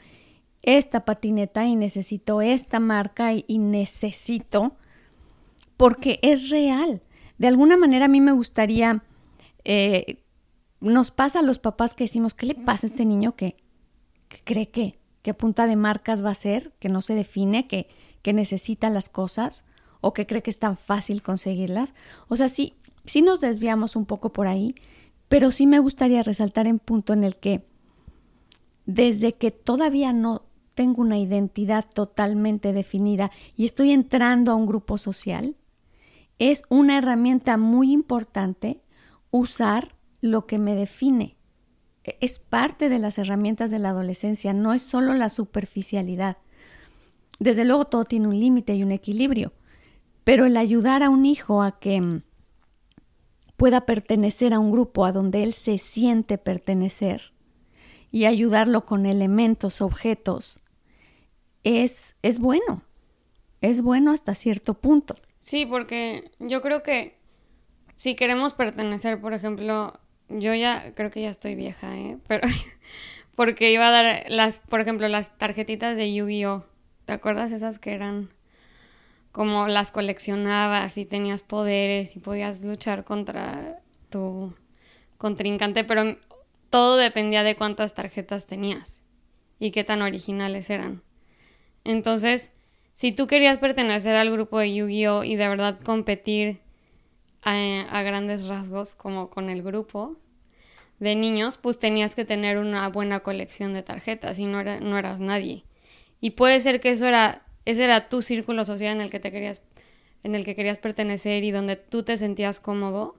esta 0.63 1.05
patineta 1.05 1.65
y 1.65 1.77
necesito 1.77 2.43
esta 2.43 2.81
marca 2.81 3.33
y, 3.33 3.59
necesito 3.59 4.77
porque 5.77 6.19
es 6.23 6.51
real. 6.51 7.03
De 7.39 7.47
alguna 7.47 7.77
manera 7.77 8.07
a 8.07 8.09
mí 8.09 8.21
me 8.21 8.33
gustaría 8.33 9.05
eh, 9.65 10.25
nos 10.87 11.11
pasa 11.11 11.41
a 11.41 11.43
los 11.43 11.59
papás 11.59 11.95
que 11.95 12.05
decimos, 12.05 12.35
¿qué 12.35 12.47
le 12.47 12.55
pasa 12.55 12.87
a 12.87 12.91
este 12.91 13.05
niño 13.05 13.37
que, 13.37 13.57
cree 14.45 14.71
que, 14.71 14.99
que 15.23 15.35
punta 15.35 15.67
de 15.67 15.77
marcas 15.77 16.25
va 16.25 16.31
a 16.31 16.35
ser, 16.35 16.73
que 16.79 16.89
no 16.89 17.03
se 17.03 17.15
define, 17.15 17.67
que, 17.67 17.89
que 18.23 18.33
necesita 18.33 18.91
las 18.91 19.09
cosas 19.09 19.65
o 20.01 20.13
que 20.13 20.27
cree 20.27 20.43
que 20.43 20.51
es 20.51 20.59
tan 20.59 20.77
fácil 20.77 21.23
conseguirlas? 21.23 21.95
O 22.29 22.37
sea, 22.37 22.49
sí, 22.49 22.75
sí 23.05 23.23
nos 23.23 23.41
desviamos 23.41 23.97
un 23.97 24.07
poco 24.07 24.33
por 24.33 24.47
ahí, 24.47 24.75
pero 25.29 25.51
sí 25.51 25.67
me 25.67 25.79
gustaría 25.79 26.23
resaltar 26.23 26.67
en 26.67 26.79
punto 26.79 27.13
en 27.13 27.25
el 27.25 27.37
que 27.37 27.67
desde 28.85 29.35
que 29.35 29.51
todavía 29.51 30.13
no 30.13 30.43
tengo 30.75 31.03
una 31.03 31.19
identidad 31.19 31.87
totalmente 31.93 32.73
definida 32.73 33.31
y 33.57 33.65
estoy 33.65 33.91
entrando 33.91 34.53
a 34.53 34.55
un 34.55 34.67
grupo 34.67 34.99
social, 34.99 35.57
es 36.39 36.63
una 36.69 36.99
herramienta 36.99 37.57
muy 37.57 37.93
importante 37.93 38.83
usar 39.31 39.96
lo 40.27 40.47
que 40.47 40.59
me 40.59 40.75
define. 40.75 41.37
E, 42.05 42.19
es 42.21 42.39
parte 42.39 42.89
de 42.89 42.99
las 42.99 43.19
herramientas 43.19 43.71
de 43.71 43.79
la 43.79 43.91
adolescencia, 43.91 44.53
no 44.53 44.75
es 44.75 44.83
solo 44.83 45.15
la 45.15 45.29
superficialidad. 45.29 46.39
Desde 47.39 47.65
luego 47.65 47.87
todo 47.87 48.05
tiene 48.05 48.29
un 48.29 48.39
límite 48.39 48.75
y 48.75 48.83
un 48.83 48.93
equilibrio, 48.93 49.53
pero 50.25 50.47
el 50.47 50.57
ayudar 50.57 51.03
a 51.03 51.11
un 51.11 51.27
hijo 51.27 51.63
a 51.63 51.79
que 51.79 52.01
mm, 52.01 52.23
pueda 53.57 53.87
pertenecer 53.87 54.55
a 54.55 54.59
un 54.59 54.71
grupo 54.71 55.05
a 55.05 55.13
donde 55.13 55.43
él 55.43 55.53
se 55.53 55.79
siente 55.79 56.39
pertenecer 56.39 57.33
y 58.11 58.25
ayudarlo 58.25 58.87
con 58.87 59.07
elementos, 59.07 59.81
objetos, 59.81 60.61
es, 61.65 62.17
es 62.23 62.39
bueno, 62.39 62.83
es 63.61 63.83
bueno 63.83 64.13
hasta 64.13 64.35
cierto 64.35 64.75
punto. 64.75 65.17
Sí, 65.41 65.67
porque 65.67 66.31
yo 66.39 66.63
creo 66.63 66.83
que 66.83 67.19
si 67.95 68.15
queremos 68.15 68.55
pertenecer, 68.55 69.21
por 69.21 69.33
ejemplo, 69.33 69.99
yo 70.29 70.55
ya 70.55 70.93
creo 70.95 71.11
que 71.11 71.23
ya 71.23 71.31
estoy 71.31 71.55
vieja, 71.55 71.97
¿eh? 71.97 72.19
Pero 72.27 72.47
porque 73.37 73.71
iba 73.73 73.89
a 73.89 73.91
dar 73.91 74.25
las, 74.29 74.61
por 74.61 74.81
ejemplo, 74.81 75.09
las 75.09 75.37
tarjetitas 75.39 75.97
de 75.97 76.13
Yu-Gi-Oh. 76.15 76.65
¿Te 77.05 77.13
acuerdas 77.13 77.53
esas 77.53 77.79
que 77.79 77.95
eran 77.95 78.31
como 79.37 79.69
las 79.69 79.93
coleccionabas 79.93 80.97
y 80.97 81.05
tenías 81.05 81.43
poderes 81.43 82.17
y 82.17 82.21
podías 82.21 82.63
luchar 82.63 83.05
contra 83.05 83.81
tu 84.09 84.55
contrincante, 85.19 85.85
pero 85.85 86.17
todo 86.71 86.97
dependía 86.97 87.43
de 87.43 87.55
cuántas 87.55 87.95
tarjetas 87.95 88.47
tenías 88.47 89.03
y 89.59 89.73
qué 89.73 89.85
tan 89.85 90.01
originales 90.01 90.71
eran. 90.71 91.03
Entonces, 91.85 92.51
si 92.95 93.13
tú 93.13 93.27
querías 93.27 93.59
pertenecer 93.59 94.17
al 94.17 94.31
grupo 94.31 94.59
de 94.59 94.75
Yu-Gi-Oh 94.75 95.25
y 95.25 95.37
de 95.37 95.49
verdad 95.49 95.79
competir 95.81 96.61
a, 97.47 98.03
grandes 98.03 98.49
rasgos 98.49 98.95
como 98.95 99.31
con 99.31 99.49
el 99.49 99.63
grupo 99.63 100.17
de 100.99 101.15
niños, 101.15 101.59
pues 101.59 101.79
tenías 101.79 102.15
que 102.15 102.25
tener 102.25 102.59
una 102.59 102.89
buena 102.89 103.21
colección 103.21 103.73
de 103.73 103.83
tarjetas 103.83 104.39
y 104.39 104.47
no, 104.47 104.61
era, 104.61 104.81
no 104.81 104.99
eras 104.99 105.21
nadie. 105.21 105.65
Y 106.21 106.31
puede 106.31 106.59
ser 106.61 106.81
que 106.81 106.91
eso 106.91 107.07
era, 107.07 107.43
ese 107.65 107.85
era 107.85 108.09
tu 108.09 108.23
círculo 108.23 108.65
social 108.65 108.95
en 108.97 109.01
el 109.01 109.11
que 109.11 109.21
te 109.21 109.31
querías, 109.31 109.63
en 110.25 110.35
el 110.35 110.45
que 110.45 110.57
querías 110.57 110.79
pertenecer 110.79 111.45
y 111.45 111.53
donde 111.53 111.77
tú 111.77 112.03
te 112.03 112.17
sentías 112.17 112.59
cómodo, 112.59 113.17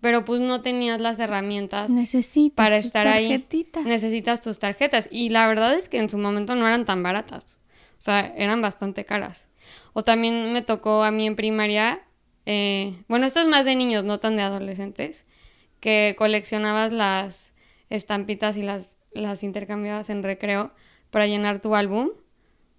pero 0.00 0.24
pues 0.24 0.40
no 0.40 0.62
tenías 0.62 1.00
las 1.00 1.18
herramientas 1.18 1.90
Necesitas 1.90 2.56
para 2.56 2.78
tus 2.78 2.86
estar 2.86 3.06
ahí. 3.06 3.28
tarjetitas. 3.28 3.84
Necesitas 3.84 4.40
tus 4.40 4.58
tarjetas. 4.58 5.08
Y 5.10 5.28
la 5.28 5.46
verdad 5.46 5.74
es 5.74 5.88
que 5.88 5.98
en 5.98 6.10
su 6.10 6.18
momento 6.18 6.54
no 6.54 6.66
eran 6.66 6.84
tan 6.84 7.02
baratas. 7.02 7.58
O 7.98 8.02
sea, 8.02 8.32
eran 8.36 8.60
bastante 8.60 9.04
caras. 9.04 9.48
O 9.92 10.02
también 10.02 10.52
me 10.52 10.62
tocó 10.62 11.02
a 11.02 11.10
mí 11.10 11.26
en 11.26 11.36
primaria, 11.36 12.05
eh, 12.46 12.94
bueno, 13.08 13.26
esto 13.26 13.40
es 13.40 13.46
más 13.46 13.64
de 13.64 13.76
niños, 13.76 14.04
no 14.04 14.18
tan 14.20 14.36
de 14.36 14.42
adolescentes, 14.42 15.24
que 15.80 16.14
coleccionabas 16.16 16.92
las 16.92 17.52
estampitas 17.90 18.56
y 18.56 18.62
las, 18.62 18.96
las 19.12 19.42
intercambiabas 19.42 20.08
en 20.10 20.22
recreo 20.22 20.72
para 21.10 21.26
llenar 21.26 21.60
tu 21.60 21.74
álbum. 21.74 22.10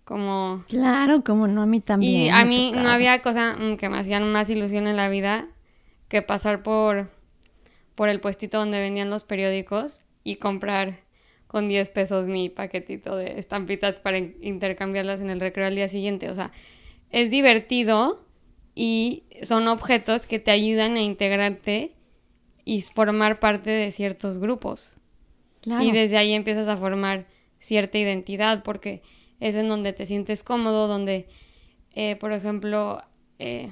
Como... 0.03 0.63
Claro, 0.69 1.23
como 1.23 1.47
no, 1.47 1.61
a 1.61 1.65
mí 1.65 1.81
también. 1.81 2.21
Y 2.21 2.29
a 2.29 2.45
mí 2.45 2.71
no 2.71 2.89
había 2.89 3.21
cosa 3.21 3.55
mm, 3.59 3.75
que 3.77 3.89
me 3.89 3.97
hacían 3.97 4.31
más 4.31 4.49
ilusión 4.49 4.87
en 4.87 4.95
la 4.95 5.09
vida 5.09 5.47
que 6.07 6.21
pasar 6.21 6.63
por, 6.63 7.09
por 7.95 8.07
el 8.07 8.21
puestito 8.21 8.57
donde 8.57 8.79
vendían 8.79 9.09
los 9.09 9.25
periódicos 9.25 10.01
y 10.23 10.37
comprar 10.37 11.01
con 11.47 11.67
10 11.67 11.89
pesos 11.89 12.25
mi 12.27 12.49
paquetito 12.49 13.15
de 13.17 13.37
estampitas 13.39 13.99
para 13.99 14.17
in- 14.17 14.37
intercambiarlas 14.41 15.19
en 15.19 15.29
el 15.29 15.41
recreo 15.41 15.67
al 15.67 15.75
día 15.75 15.87
siguiente. 15.89 16.29
O 16.29 16.35
sea, 16.35 16.51
es 17.09 17.29
divertido 17.29 18.25
y 18.79 19.23
son 19.41 19.67
objetos 19.67 20.27
que 20.27 20.37
te 20.37 20.51
ayudan 20.51 20.97
a 20.97 21.01
integrarte 21.01 21.95
y 22.63 22.81
formar 22.81 23.39
parte 23.39 23.71
de 23.71 23.89
ciertos 23.89 24.37
grupos. 24.37 24.97
Claro. 25.61 25.83
Y 25.83 25.91
desde 25.91 26.15
ahí 26.15 26.33
empiezas 26.33 26.67
a 26.67 26.77
formar 26.77 27.25
cierta 27.59 27.97
identidad 27.97 28.61
porque 28.61 29.01
es 29.39 29.55
en 29.55 29.67
donde 29.67 29.93
te 29.93 30.05
sientes 30.05 30.43
cómodo, 30.43 30.87
donde, 30.87 31.27
eh, 31.95 32.17
por 32.17 32.33
ejemplo, 32.33 33.01
eh, 33.39 33.71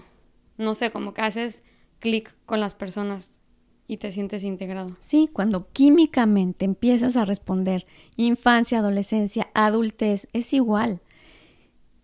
no 0.57 0.73
sé, 0.73 0.89
como 0.89 1.13
que 1.13 1.21
haces 1.21 1.61
clic 1.99 2.35
con 2.47 2.59
las 2.59 2.73
personas 2.73 3.37
y 3.85 3.97
te 3.97 4.11
sientes 4.11 4.43
integrado. 4.43 4.97
Sí, 5.01 5.29
cuando 5.31 5.69
químicamente 5.71 6.65
empiezas 6.65 7.15
a 7.15 7.25
responder 7.25 7.85
infancia, 8.15 8.79
adolescencia, 8.79 9.51
adultez, 9.53 10.27
es 10.33 10.51
igual. 10.51 11.01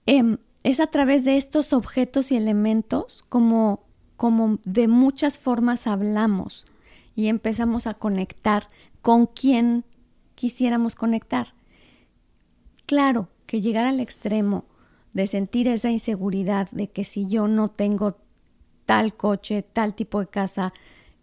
Em, 0.05 0.38
es 0.63 0.80
a 0.80 0.88
través 0.88 1.25
de 1.25 1.38
estos 1.38 1.74
objetos 1.74 2.32
y 2.32 2.36
elementos 2.36 3.24
como, 3.30 3.84
como 4.15 4.60
de 4.63 4.88
muchas 4.88 5.39
formas 5.39 5.88
hablamos 5.88 6.65
y 7.15 7.27
empezamos 7.27 7.88
a 7.88 7.96
conectar 7.96 8.68
con 9.01 9.25
quien 9.25 9.86
quisiéramos 10.36 10.96
conectar. 10.96 11.53
Claro 12.86 13.30
que 13.46 13.62
llegar 13.62 13.86
al 13.86 14.00
extremo 14.00 14.65
de 15.13 15.27
sentir 15.27 15.68
esa 15.68 15.89
inseguridad 15.89 16.70
de 16.72 16.88
que 16.89 17.03
si 17.03 17.27
yo 17.27 17.48
no 17.48 17.70
tengo 17.70 18.18
tal 18.86 19.15
coche, 19.15 19.63
tal 19.63 19.94
tipo 19.94 20.20
de 20.20 20.27
casa, 20.27 20.74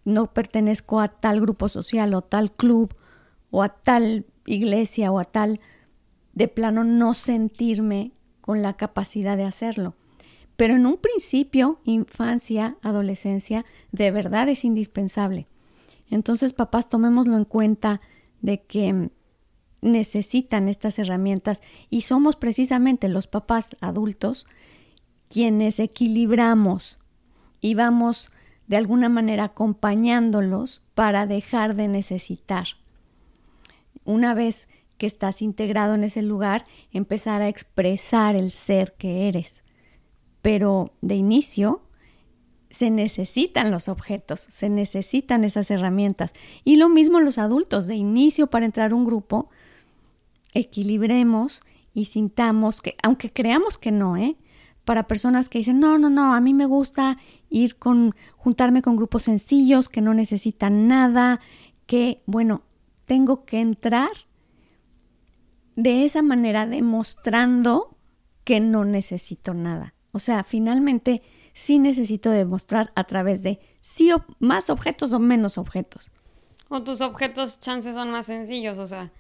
no 0.04 0.32
pertenezco 0.32 1.00
a 1.00 1.08
tal 1.08 1.40
grupo 1.40 1.68
social 1.68 2.14
o 2.14 2.22
tal 2.22 2.50
club 2.52 2.94
o 3.50 3.62
a 3.62 3.68
tal 3.68 4.26
iglesia 4.46 5.12
o 5.12 5.18
a 5.18 5.24
tal, 5.24 5.60
de 6.32 6.48
plano 6.48 6.84
no 6.84 7.14
sentirme 7.14 8.12
con 8.48 8.62
la 8.62 8.78
capacidad 8.78 9.36
de 9.36 9.44
hacerlo. 9.44 9.94
Pero 10.56 10.74
en 10.74 10.86
un 10.86 10.96
principio, 10.96 11.80
infancia, 11.84 12.78
adolescencia, 12.80 13.66
de 13.92 14.10
verdad 14.10 14.48
es 14.48 14.64
indispensable. 14.64 15.48
Entonces, 16.08 16.54
papás, 16.54 16.88
tomémoslo 16.88 17.36
en 17.36 17.44
cuenta 17.44 18.00
de 18.40 18.62
que 18.62 19.10
necesitan 19.82 20.70
estas 20.70 20.98
herramientas 20.98 21.60
y 21.90 22.00
somos 22.00 22.36
precisamente 22.36 23.10
los 23.10 23.26
papás 23.26 23.76
adultos 23.82 24.46
quienes 25.28 25.78
equilibramos 25.78 27.00
y 27.60 27.74
vamos 27.74 28.30
de 28.66 28.78
alguna 28.78 29.10
manera 29.10 29.44
acompañándolos 29.44 30.80
para 30.94 31.26
dejar 31.26 31.76
de 31.76 31.88
necesitar. 31.88 32.66
Una 34.06 34.32
vez 34.32 34.68
que 34.98 35.06
estás 35.06 35.40
integrado 35.40 35.94
en 35.94 36.04
ese 36.04 36.22
lugar, 36.22 36.66
empezar 36.92 37.40
a 37.40 37.48
expresar 37.48 38.36
el 38.36 38.50
ser 38.50 38.94
que 38.98 39.28
eres. 39.28 39.64
Pero 40.42 40.92
de 41.00 41.14
inicio 41.14 41.82
se 42.70 42.90
necesitan 42.90 43.70
los 43.70 43.88
objetos, 43.88 44.40
se 44.40 44.68
necesitan 44.68 45.44
esas 45.44 45.70
herramientas. 45.70 46.32
Y 46.64 46.76
lo 46.76 46.88
mismo 46.88 47.20
los 47.20 47.38
adultos, 47.38 47.86
de 47.86 47.94
inicio 47.94 48.48
para 48.48 48.66
entrar 48.66 48.92
a 48.92 48.94
un 48.94 49.04
grupo, 49.04 49.48
equilibremos 50.52 51.62
y 51.94 52.06
sintamos 52.06 52.82
que, 52.82 52.96
aunque 53.02 53.32
creamos 53.32 53.78
que 53.78 53.90
no, 53.90 54.16
¿eh? 54.16 54.36
Para 54.84 55.06
personas 55.06 55.48
que 55.48 55.58
dicen, 55.58 55.80
no, 55.80 55.98
no, 55.98 56.08
no, 56.08 56.34
a 56.34 56.40
mí 56.40 56.54
me 56.54 56.66
gusta 56.66 57.18
ir 57.50 57.76
con, 57.76 58.14
juntarme 58.36 58.82
con 58.82 58.96
grupos 58.96 59.24
sencillos, 59.24 59.88
que 59.88 60.00
no 60.00 60.14
necesitan 60.14 60.88
nada, 60.88 61.40
que, 61.86 62.22
bueno, 62.26 62.62
tengo 63.06 63.44
que 63.44 63.60
entrar 63.60 64.10
de 65.78 66.04
esa 66.04 66.22
manera 66.22 66.66
demostrando 66.66 67.96
que 68.42 68.58
no 68.58 68.84
necesito 68.84 69.54
nada. 69.54 69.94
O 70.10 70.18
sea, 70.18 70.42
finalmente 70.42 71.22
sí 71.52 71.78
necesito 71.78 72.30
demostrar 72.30 72.90
a 72.96 73.04
través 73.04 73.44
de 73.44 73.60
sí 73.80 74.10
o 74.10 74.24
más 74.40 74.70
objetos 74.70 75.12
o 75.12 75.20
menos 75.20 75.56
objetos. 75.56 76.10
O 76.68 76.82
tus 76.82 77.00
objetos 77.00 77.60
chances 77.60 77.94
son 77.94 78.10
más 78.10 78.26
sencillos, 78.26 78.78
o 78.78 78.88
sea, 78.88 79.12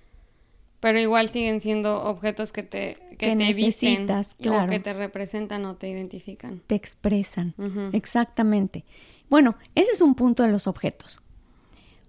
pero 0.80 0.98
igual 0.98 1.28
siguen 1.28 1.60
siendo 1.60 2.02
objetos 2.02 2.50
que 2.50 2.64
te, 2.64 2.94
que 3.10 3.16
Que 3.16 3.26
te 3.28 3.36
necesitas, 3.36 4.36
visten, 4.36 4.52
o 4.52 4.56
claro. 4.56 4.70
que 4.72 4.80
te 4.80 4.92
representan 4.94 5.64
o 5.64 5.76
te 5.76 5.88
identifican. 5.88 6.60
Te 6.66 6.74
expresan. 6.74 7.54
Exactamente. 7.92 8.84
Bueno, 9.30 9.54
ese 9.76 9.92
es 9.92 10.00
un 10.00 10.16
punto 10.16 10.42
de 10.42 10.50
los 10.50 10.66
objetos. 10.66 11.22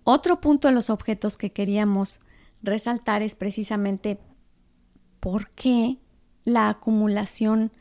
Otro 0.06 0.41
punto 0.41 0.68
de 0.68 0.74
los 0.74 0.89
objetos 0.89 1.38
que 1.38 1.51
queríamos 1.51 2.20
resaltar 2.63 3.22
es 3.22 3.36
precisamente 3.36 4.18
por 5.20 5.50
qué 5.52 5.98
la 6.46 6.70
acumulación 6.70 7.72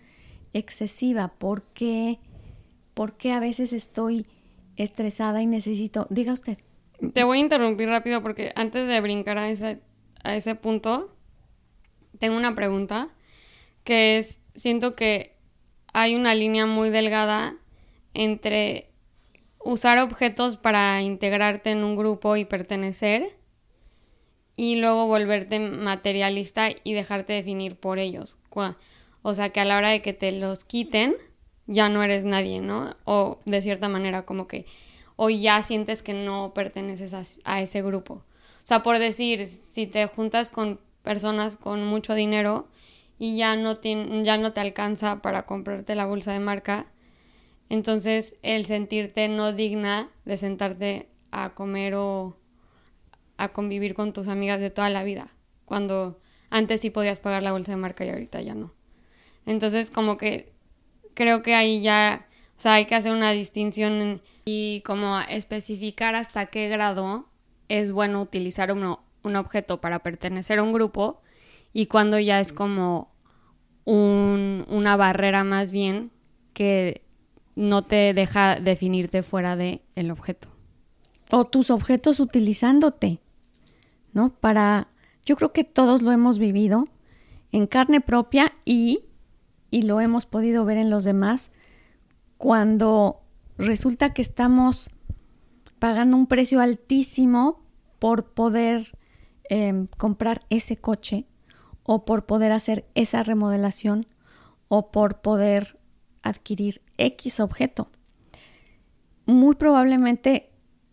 excesiva, 0.53 1.29
por 1.29 1.63
qué, 1.75 2.19
por 2.95 3.17
qué 3.17 3.33
a 3.33 3.41
veces 3.41 3.73
estoy 3.73 4.27
estresada 4.77 5.43
y 5.43 5.47
necesito, 5.47 6.07
diga 6.11 6.33
usted, 6.33 6.59
Te 7.13 7.25
voy 7.25 7.39
a 7.39 7.41
interrumpir 7.41 7.89
rápido 7.89 8.23
porque 8.23 8.53
antes 8.55 8.87
de 8.89 9.01
brincar 9.01 9.39
a 9.39 9.49
ese, 9.51 9.81
a 10.23 10.37
ese 10.37 10.55
punto, 10.55 11.15
tengo 12.19 12.37
una 12.37 12.55
pregunta 12.55 13.09
que 13.85 14.19
es, 14.19 14.41
siento 14.55 14.95
que 14.95 15.37
hay 15.93 16.15
una 16.15 16.35
línea 16.35 16.67
muy 16.67 16.91
delgada 16.91 17.57
entre 18.15 18.91
usar 19.59 19.99
objetos 19.99 20.57
para 20.57 21.01
integrarte 21.03 21.71
en 21.71 21.85
un 21.85 21.97
grupo 21.97 22.37
y 22.37 22.45
pertenecer 22.45 23.38
y 24.59 24.75
luego 24.75 25.07
volverte 25.07 25.61
materialista 25.61 26.69
y 26.83 26.93
dejarte 26.93 27.33
definir 27.33 27.77
por 27.77 28.01
ellos. 28.01 28.37
O 29.23 29.33
sea, 29.33 29.51
que 29.51 29.61
a 29.61 29.65
la 29.65 29.77
hora 29.77 29.91
de 29.91 30.03
que 30.03 30.13
te 30.13 30.33
los 30.33 30.65
quiten, 30.65 31.15
ya 31.69 31.89
no 31.89 32.03
eres 32.03 32.25
nadie, 32.25 32.61
¿no? 32.61 32.97
O 33.05 33.39
de 33.45 33.63
cierta 33.63 33.89
manera, 33.89 34.27
como 34.27 34.49
que, 34.49 34.67
o 35.15 35.31
ya 35.31 35.63
sientes 35.63 36.03
que 36.03 36.13
no 36.13 36.55
perteneces 36.55 37.41
a, 37.45 37.61
ese 37.61 37.83
grupo. 37.83 38.15
O 38.15 38.65
sea, 38.65 38.83
por 38.83 38.99
decir, 38.99 39.47
si 39.47 39.87
te 39.87 40.05
juntas 40.09 40.51
con 40.51 40.81
personas 41.05 41.57
con 41.57 41.85
mucho 41.85 42.15
dinero 42.15 42.67
y 43.17 43.37
ya 43.37 43.55
no, 43.55 43.81
ya 43.81 44.39
no 44.39 44.53
te 44.55 44.61
alcanza 44.61 45.23
para 45.23 45.47
comprarte 45.47 45.95
la 45.95 46.07
bolsa 46.07 46.33
de 46.33 46.41
marca, 46.41 46.87
entonces 47.69 48.35
el 48.43 48.65
sentirte 48.65 49.29
no 49.29 49.53
digna 49.53 50.11
de 50.25 50.37
sentarte 50.37 51.09
a 51.31 51.51
comer 51.51 51.95
o 51.95 52.37
a 53.39 53.49
convivir 53.49 53.95
con 53.95 54.13
tus 54.13 54.29
amigas 54.29 54.61
de 54.61 54.69
toda 54.71 54.91
la 54.91 55.03
vida, 55.05 55.29
cuando 55.65 56.21
antes 56.51 56.81
sí 56.81 56.91
podías 56.91 57.21
pagar 57.21 57.43
la 57.43 57.53
bolsa 57.53 57.73
de 57.73 57.77
marca 57.77 58.05
y 58.05 58.11
ahorita 58.11 58.43
ya 58.43 58.55
no. 58.55 58.73
Entonces 59.47 59.91
como 59.91 60.17
que 60.19 60.53
creo 61.15 61.43
que 61.43 61.55
ahí 61.55 61.81
ya, 61.81 62.27
o 62.57 62.61
sea, 62.61 62.75
hay 62.75 62.85
que 62.87 62.95
hacer 62.95 63.13
una 63.13 63.33
distinción 63.33 64.21
y 64.45 64.83
como 64.85 65.19
especificar 65.21 66.15
hasta 66.15 66.47
qué 66.47 66.69
grado 66.69 67.27
es 67.69 67.93
bueno 67.93 68.21
utilizar 68.23 68.73
uno- 68.73 69.01
un 69.23 69.37
objeto 69.37 69.81
para 69.81 69.99
pertenecer 70.01 70.59
a 70.59 70.63
un 70.63 70.73
grupo 70.73 71.21
y 71.73 71.87
cuando 71.87 72.19
ya 72.19 72.41
es 72.41 72.53
como 72.53 73.11
un- 73.85 74.65
una 74.69 74.97
barrera 74.97 75.45
más 75.45 75.73
bien 75.73 76.11
que 76.53 77.03
no 77.57 77.83
te 77.83 78.15
deja 78.15 78.61
definirte 78.61 79.23
fuera 79.23 79.57
de 79.57 79.83
el 79.95 80.11
objeto. 80.11 80.49
o 81.31 81.45
tus 81.45 81.69
objetos 81.71 82.21
utilizándote, 82.21 83.19
¿no? 84.13 84.31
Para, 84.31 84.89
yo 85.25 85.37
creo 85.37 85.53
que 85.53 85.65
todos 85.65 86.03
lo 86.03 86.13
hemos 86.13 86.39
vivido 86.39 86.87
en 87.53 87.67
carne 87.67 88.01
propia 88.01 88.53
y, 88.65 89.05
y 89.71 89.83
lo 89.83 90.01
hemos 90.01 90.27
podido 90.27 90.65
ver 90.65 90.79
en 90.79 90.91
los 90.91 91.05
demás 91.05 91.51
cuando 92.37 93.21
resulta 93.57 94.15
que 94.15 94.23
estamos 94.23 94.91
pagando 95.79 96.17
un 96.17 96.27
precio 96.27 96.61
altísimo 96.61 97.63
por 97.99 98.33
poder 98.33 98.93
em, 99.49 99.87
comprar 99.97 100.45
ese 100.51 100.77
coche 100.77 101.27
o 101.83 102.05
por 102.05 102.27
poder 102.27 102.53
hacer 102.53 102.87
esa 102.95 103.23
remodelación 103.23 104.07
o 104.69 104.91
por 104.91 105.21
poder 105.21 105.79
adquirir 106.23 106.83
X 106.99 107.41
objeto. 107.41 107.89
Muy 109.27 109.57
probablemente 109.57 110.48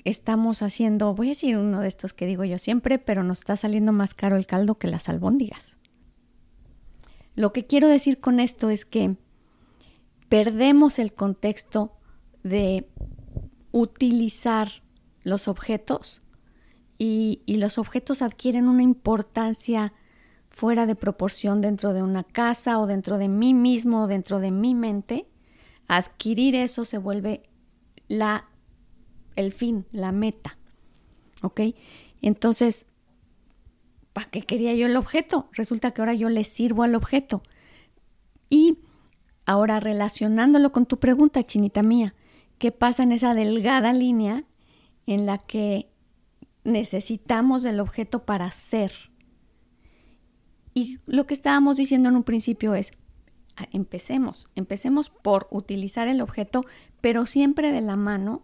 estamos 0.06 0.62
haciendo, 0.62 1.14
voy 1.14 1.28
a 1.28 1.30
decir 1.32 1.58
uno 1.58 1.82
de 1.82 1.88
estos 1.88 2.14
que 2.14 2.28
digo 2.28 2.44
yo 2.46 2.58
siempre, 2.58 3.00
pero 3.00 3.24
nos 3.24 3.40
está 3.40 3.58
saliendo 3.58 3.92
más 3.92 4.14
caro 4.14 4.38
el 4.38 4.48
caldo 4.48 4.76
que 4.76 4.88
las 4.88 5.10
albóndigas. 5.10 5.78
Lo 7.36 7.52
que 7.52 7.66
quiero 7.66 7.90
decir 7.90 8.20
con 8.20 8.40
esto 8.40 8.70
es 8.70 8.86
que 8.86 9.18
perdemos 10.30 11.00
el 11.00 11.14
contexto 11.14 11.92
de 12.44 12.88
utilizar 13.72 14.70
los 15.24 15.48
objetos 15.48 16.22
y, 16.98 17.42
los 17.48 17.78
objetos 17.78 18.22
adquieren 18.22 18.70
una 18.70 18.84
importancia 18.84 19.92
fuera 20.50 20.86
de 20.86 20.96
proporción 20.96 21.60
dentro 21.60 21.94
de 21.94 22.02
una 22.02 22.24
casa 22.24 22.80
o 22.80 22.88
dentro 22.88 23.18
de 23.18 23.28
mí 23.28 23.54
mismo 23.54 24.04
o 24.04 24.08
dentro 24.08 24.40
de 24.40 24.52
mi 24.52 24.76
mente, 24.76 25.28
adquirir 25.88 26.56
eso 26.56 26.86
se 26.86 26.98
vuelve 26.98 27.44
la, 28.08 28.46
el 29.36 29.52
fin, 29.52 29.86
la 29.92 30.12
meta. 30.12 30.58
¿Ok? 31.42 31.62
Entonces, 32.22 32.88
¿para 34.14 34.30
qué 34.30 34.42
quería 34.42 34.74
yo 34.74 34.88
el 34.88 34.98
objeto? 34.98 35.50
Resulta 35.52 35.92
que 35.92 36.02
ahora 36.02 36.14
yo 36.14 36.30
le 36.30 36.44
sirvo 36.44 36.84
al 36.84 36.96
objeto. 36.96 37.44
Y 38.50 38.80
ahora 39.46 39.80
relacionándolo 39.80 40.72
con 40.72 40.86
tu 40.86 41.00
pregunta, 41.00 41.44
chinita 41.44 41.84
mía, 41.84 42.16
¿qué 42.58 42.72
pasa 42.72 43.04
en 43.04 43.12
esa 43.12 43.34
delgada 43.34 43.94
línea 43.94 44.46
en 45.06 45.26
la 45.26 45.38
que 45.38 45.90
necesitamos 46.66 47.64
del 47.64 47.80
objeto 47.80 48.26
para 48.26 48.52
ser. 48.52 48.92
Y 50.74 51.00
lo 51.06 51.26
que 51.26 51.34
estábamos 51.34 51.78
diciendo 51.78 52.10
en 52.10 52.18
un 52.18 52.24
principio 52.24 52.76
es, 52.76 52.92
empecemos, 53.72 54.50
empecemos 54.56 55.10
por 55.10 55.48
utilizar 55.52 56.10
el 56.10 56.20
objeto, 56.20 56.66
pero 57.00 57.26
siempre 57.26 57.72
de 57.72 57.82
la 57.82 57.96
mano 57.96 58.44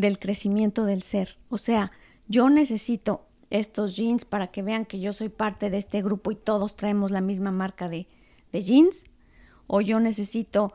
del 0.00 0.18
crecimiento 0.18 0.84
del 0.84 1.02
ser. 1.02 1.38
O 1.48 1.58
sea, 1.58 1.92
yo 2.26 2.48
necesito 2.50 3.26
estos 3.50 3.96
jeans 3.96 4.24
para 4.24 4.48
que 4.48 4.62
vean 4.62 4.86
que 4.86 5.00
yo 5.00 5.12
soy 5.12 5.28
parte 5.28 5.70
de 5.70 5.78
este 5.78 6.02
grupo 6.02 6.30
y 6.30 6.36
todos 6.36 6.76
traemos 6.76 7.10
la 7.10 7.20
misma 7.20 7.50
marca 7.50 7.88
de, 7.88 8.06
jeans, 8.52 9.04
o 9.66 9.80
yo 9.80 10.00
necesito 10.00 10.72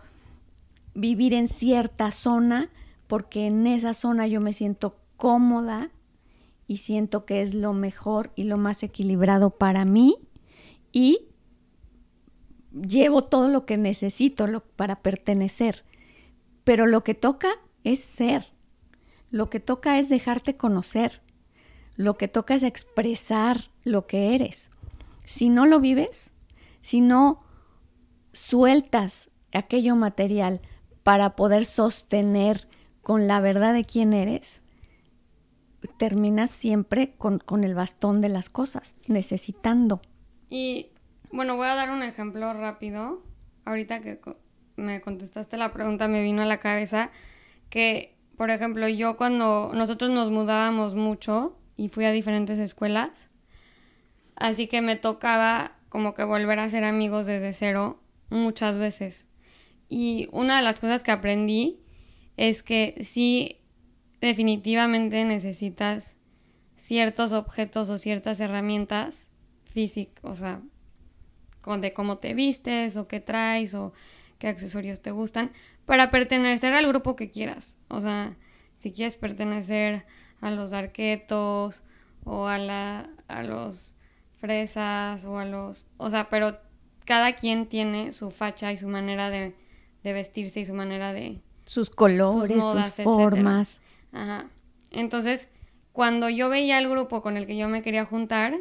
vivir 0.94 1.34
en 1.34 1.48
cierta 1.48 2.12
zona 2.12 2.70
porque 3.08 3.48
en 3.48 3.67
esa 3.67 3.94
zona 3.94 4.27
yo 4.27 4.39
me 4.39 4.53
siento 4.53 4.98
cómoda 5.17 5.91
y 6.67 6.77
siento 6.77 7.25
que 7.25 7.41
es 7.41 7.53
lo 7.53 7.74
mejor 7.74 8.32
y 8.36 8.46
lo 8.46 8.58
más 8.58 8.82
equilibrado 8.84 9.50
para 9.51 9.86
mí 9.86 10.17
y 10.91 11.27
llevo 12.72 13.25
todo 13.25 13.50
lo 13.50 13.65
que 13.65 13.77
necesito 13.77 14.63
para 14.75 15.01
pertenecer. 15.01 15.84
Pero 16.63 16.88
lo 16.88 17.03
que 17.03 17.13
toca 17.13 17.50
es 17.84 18.00
ser, 18.00 18.54
lo 19.36 19.50
que 19.50 19.60
toca 19.60 20.00
es 20.00 20.08
dejarte 20.08 20.56
conocer, 20.56 21.22
lo 21.98 22.18
que 22.18 22.30
toca 22.30 22.56
es 22.56 22.63
expresar 22.63 23.70
lo 23.84 24.08
que 24.08 24.34
eres. 24.34 24.71
Si 25.26 25.50
no 25.50 25.65
lo 25.65 25.82
vives, 25.82 26.32
si 26.82 27.02
no 27.02 27.43
sueltas 28.32 29.30
aquello 29.52 29.98
material 29.98 30.62
para 31.04 31.36
poder 31.36 31.65
sostener 31.65 32.69
con 33.02 33.28
la 33.28 33.41
verdad 33.41 33.74
de 33.74 33.84
quién 33.84 34.13
eres, 34.13 34.63
terminas 35.98 36.50
siempre 36.50 37.15
con, 37.17 37.63
el 37.65 37.76
bastón 37.76 38.21
de 38.21 38.30
las 38.30 38.48
cosas, 38.48 38.95
necesitando. 39.08 40.00
Y 40.50 40.91
bueno, 41.34 41.58
voy 41.58 41.67
a 41.67 41.76
dar 41.76 41.89
un 41.89 42.04
ejemplo 42.04 42.54
rápido. 42.54 43.21
Ahorita 43.65 44.00
que 44.00 44.17
me 44.78 45.02
contestaste 45.02 45.58
la 45.58 45.74
pregunta, 45.74 46.08
me 46.08 46.24
vino 46.24 46.41
a 46.41 46.45
la 46.45 46.60
cabeza 46.60 47.12
que, 47.69 48.14
por 48.38 48.50
ejemplo, 48.50 48.88
yo 48.88 49.17
cuando 49.17 49.71
nosotros 49.74 50.12
nos 50.12 50.32
mudábamos 50.32 50.95
mucho 50.95 51.58
y 51.76 51.89
fui 51.89 52.06
a 52.06 52.12
diferentes 52.12 52.60
escuelas, 52.60 53.28
así 54.36 54.67
que 54.67 54.82
me 54.82 54.95
tocaba 54.95 55.74
como 55.89 56.13
que 56.13 56.24
volver 56.24 56.60
a 56.60 56.69
ser 56.69 56.84
amigos 56.84 57.26
desde 57.26 57.54
cero 57.54 58.00
muchas 58.30 58.78
veces. 58.78 59.26
Y 59.88 60.28
una 60.32 60.58
de 60.58 60.63
las 60.63 60.80
cosas 60.80 61.04
que 61.04 61.12
aprendí 61.12 61.80
es 62.38 62.63
que 62.63 62.95
sí 63.02 63.62
definitivamente 64.19 65.24
necesitas 65.24 66.13
ciertos 66.78 67.32
objetos 67.32 67.89
o 67.89 67.98
ciertas 67.98 68.39
herramientas 68.39 69.28
físicas, 69.63 70.24
o 70.24 70.36
sea, 70.36 70.62
de 71.80 71.93
cómo 71.93 72.17
te 72.19 72.34
vistes 72.34 72.95
o 72.98 73.08
qué 73.08 73.19
traes 73.19 73.74
o 73.74 73.93
qué 74.38 74.48
accesorios 74.48 75.02
te 75.02 75.12
gustan, 75.12 75.52
para 75.86 76.12
pertenecer 76.12 76.74
al 76.74 76.88
grupo 76.88 77.15
que 77.15 77.32
quieras. 77.32 77.78
O 77.88 78.02
sea, 78.02 78.36
si 78.80 78.91
quieres 78.91 79.15
pertenecer 79.15 80.06
a 80.41 80.52
los 80.52 80.74
arquetos 80.74 81.84
o 82.24 82.48
a, 82.48 82.58
la, 82.58 83.10
a 83.28 83.43
los 83.43 83.95
fresas 84.39 85.26
o 85.26 85.39
a 85.39 85.45
los... 85.45 85.88
O 85.98 86.10
sea, 86.10 86.30
pero 86.30 86.58
cada 87.06 87.34
quien 87.34 87.67
tiene 87.67 88.12
su 88.12 88.32
facha 88.32 88.71
y 88.71 88.78
su 88.78 88.88
manera 88.88 89.30
de, 89.30 89.56
de 90.04 90.13
vestirse 90.13 90.60
y 90.60 90.65
su 90.65 90.74
manera 90.74 91.13
de... 91.13 91.41
Sus 91.65 91.89
colores, 91.89 92.63
sus, 92.63 92.91
formas. 93.04 93.82
Ajá. 94.12 94.50
Entonces, 94.91 95.48
cuando 95.93 96.30
yo 96.30 96.50
veía 96.50 96.78
el 96.78 96.89
grupo 96.89 97.21
con 97.21 97.38
el 97.38 97.48
que 97.48 97.58
yo 97.58 97.69
me 97.69 97.82
quería 97.82 98.06
juntar, 98.06 98.56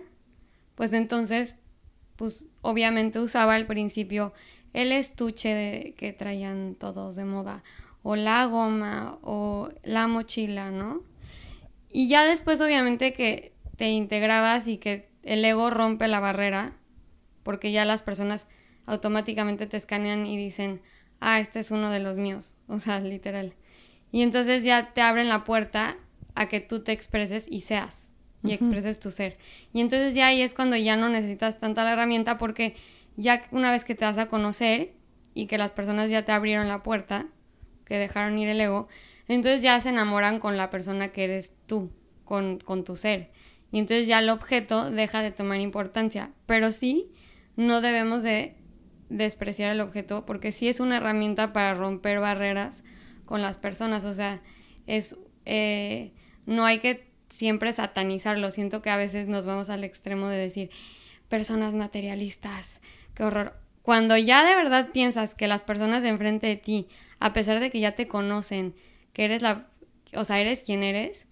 pues 0.75 0.93
entonces, 0.93 1.59
pues 2.17 2.47
obviamente 2.63 3.21
usaba 3.21 3.55
al 3.55 3.67
principio 3.67 4.33
el 4.75 4.93
estuche 4.93 5.55
de, 5.55 5.95
que 5.97 6.13
traían 6.13 6.75
todos 6.75 7.17
de 7.17 7.25
moda, 7.25 7.63
o 8.03 8.17
la 8.17 8.45
goma, 8.45 9.19
o 9.23 9.71
la 9.83 10.07
mochila, 10.07 10.71
¿no? 10.71 11.03
Y 11.91 12.09
ya 12.09 12.25
después, 12.25 12.61
obviamente, 12.61 13.15
que 13.15 13.55
te 13.77 13.89
integrabas 13.89 14.67
y 14.67 14.77
que 14.77 15.09
el 15.23 15.43
ego 15.45 15.71
rompe 15.71 16.09
la 16.09 16.21
barrera, 16.21 16.75
porque 17.45 17.73
ya 17.73 17.85
las 17.85 18.03
personas 18.03 18.47
automáticamente 18.85 19.67
te 19.67 19.77
escanean 19.77 20.27
y 20.27 20.37
dicen, 20.37 20.83
ah, 21.21 21.41
este 21.41 21.61
es 21.61 21.71
uno 21.71 21.91
de 21.91 22.01
los 22.01 22.19
míos, 22.19 22.55
o 22.69 22.79
sea, 22.79 23.01
literal. 23.01 23.55
Y 24.13 24.23
entonces 24.23 24.65
ya 24.65 24.93
te 24.93 25.01
abren 25.01 25.29
la 25.29 25.45
puerta 25.45 25.97
a 26.35 26.49
que 26.49 26.61
tú 26.61 26.83
te 26.83 26.93
expreses 26.93 27.47
y 27.49 27.63
seas 27.63 28.09
y 28.43 28.53
expreses 28.53 29.01
tu 29.01 29.11
ser. 29.11 29.39
Y 29.73 29.81
entonces 29.81 30.15
ya 30.15 30.27
ahí 30.27 30.43
es 30.43 30.55
cuando 30.55 30.77
ya 30.77 30.97
no 30.97 31.09
necesitas 31.09 31.59
tanta 31.61 31.83
la 31.83 31.93
herramienta 31.93 32.37
porque 32.37 32.77
ya 33.17 33.43
una 33.51 33.71
vez 33.71 33.85
que 33.85 33.95
te 33.95 34.05
vas 34.05 34.19
a 34.19 34.27
conocer 34.27 34.93
y 35.35 35.47
que 35.47 35.59
las 35.59 35.73
personas 35.73 36.11
ya 36.11 36.25
te 36.25 36.33
abrieron 36.33 36.69
la 36.69 36.83
puerta, 36.83 37.27
que 37.85 37.99
dejaron 37.99 38.39
ir 38.39 38.49
el 38.49 38.61
ego, 38.61 38.89
entonces 39.29 39.63
ya 39.63 39.79
se 39.81 39.91
enamoran 39.91 40.39
con 40.39 40.57
la 40.57 40.71
persona 40.71 41.09
que 41.09 41.25
eres 41.25 41.55
tú, 41.67 41.91
con, 42.25 42.59
con 42.59 42.85
tu 42.85 42.97
ser. 42.97 43.31
Y 43.73 43.79
entonces 43.79 44.07
ya 44.07 44.21
el 44.21 44.29
objeto 44.29 44.91
deja 44.91 45.23
de 45.23 45.33
tomar 45.33 45.61
importancia. 45.61 46.31
Pero 46.47 46.71
sí, 46.73 47.11
no 47.57 47.81
debemos 47.81 48.23
de 48.23 48.57
despreciar 49.09 49.73
el 49.73 49.81
objeto 49.81 50.25
porque 50.25 50.53
sí 50.53 50.69
es 50.69 50.81
una 50.81 50.97
herramienta 50.99 51.53
para 51.53 51.75
romper 51.75 52.21
barreras 52.21 52.85
con 53.25 53.43
las 53.43 53.57
personas. 53.57 54.05
O 54.05 54.15
sea, 54.15 54.41
es 54.87 55.17
eh, 55.45 56.13
no 56.47 56.65
hay 56.65 56.79
que 56.79 57.11
siempre 57.29 57.73
satanizarlo. 57.73 58.51
Siento 58.51 58.83
que 58.83 58.91
a 58.91 58.97
veces 58.97 59.29
nos 59.29 59.47
vamos 59.47 59.71
al 59.71 59.85
extremo 59.85 60.29
de 60.29 60.37
decir 60.37 60.71
personas 61.29 61.75
materialistas, 61.75 62.81
qué 63.15 63.25
horror. 63.25 63.55
Cuando 63.83 64.17
ya 64.17 64.45
de 64.45 64.55
verdad 64.55 64.91
piensas 64.93 65.35
que 65.35 65.47
las 65.47 65.63
personas 65.63 66.03
de 66.03 66.09
enfrente 66.09 66.47
de 66.47 66.57
ti, 66.57 66.89
a 67.19 67.33
pesar 67.33 67.61
de 67.61 67.71
que 67.71 67.81
ya 67.81 67.93
te 67.93 68.09
conocen, 68.09 68.75
que 69.13 69.25
eres 69.25 69.43
la, 69.43 69.67
o 70.15 70.25
sea, 70.25 70.41
eres 70.41 70.61
quien 70.61 70.83
eres, 70.83 71.27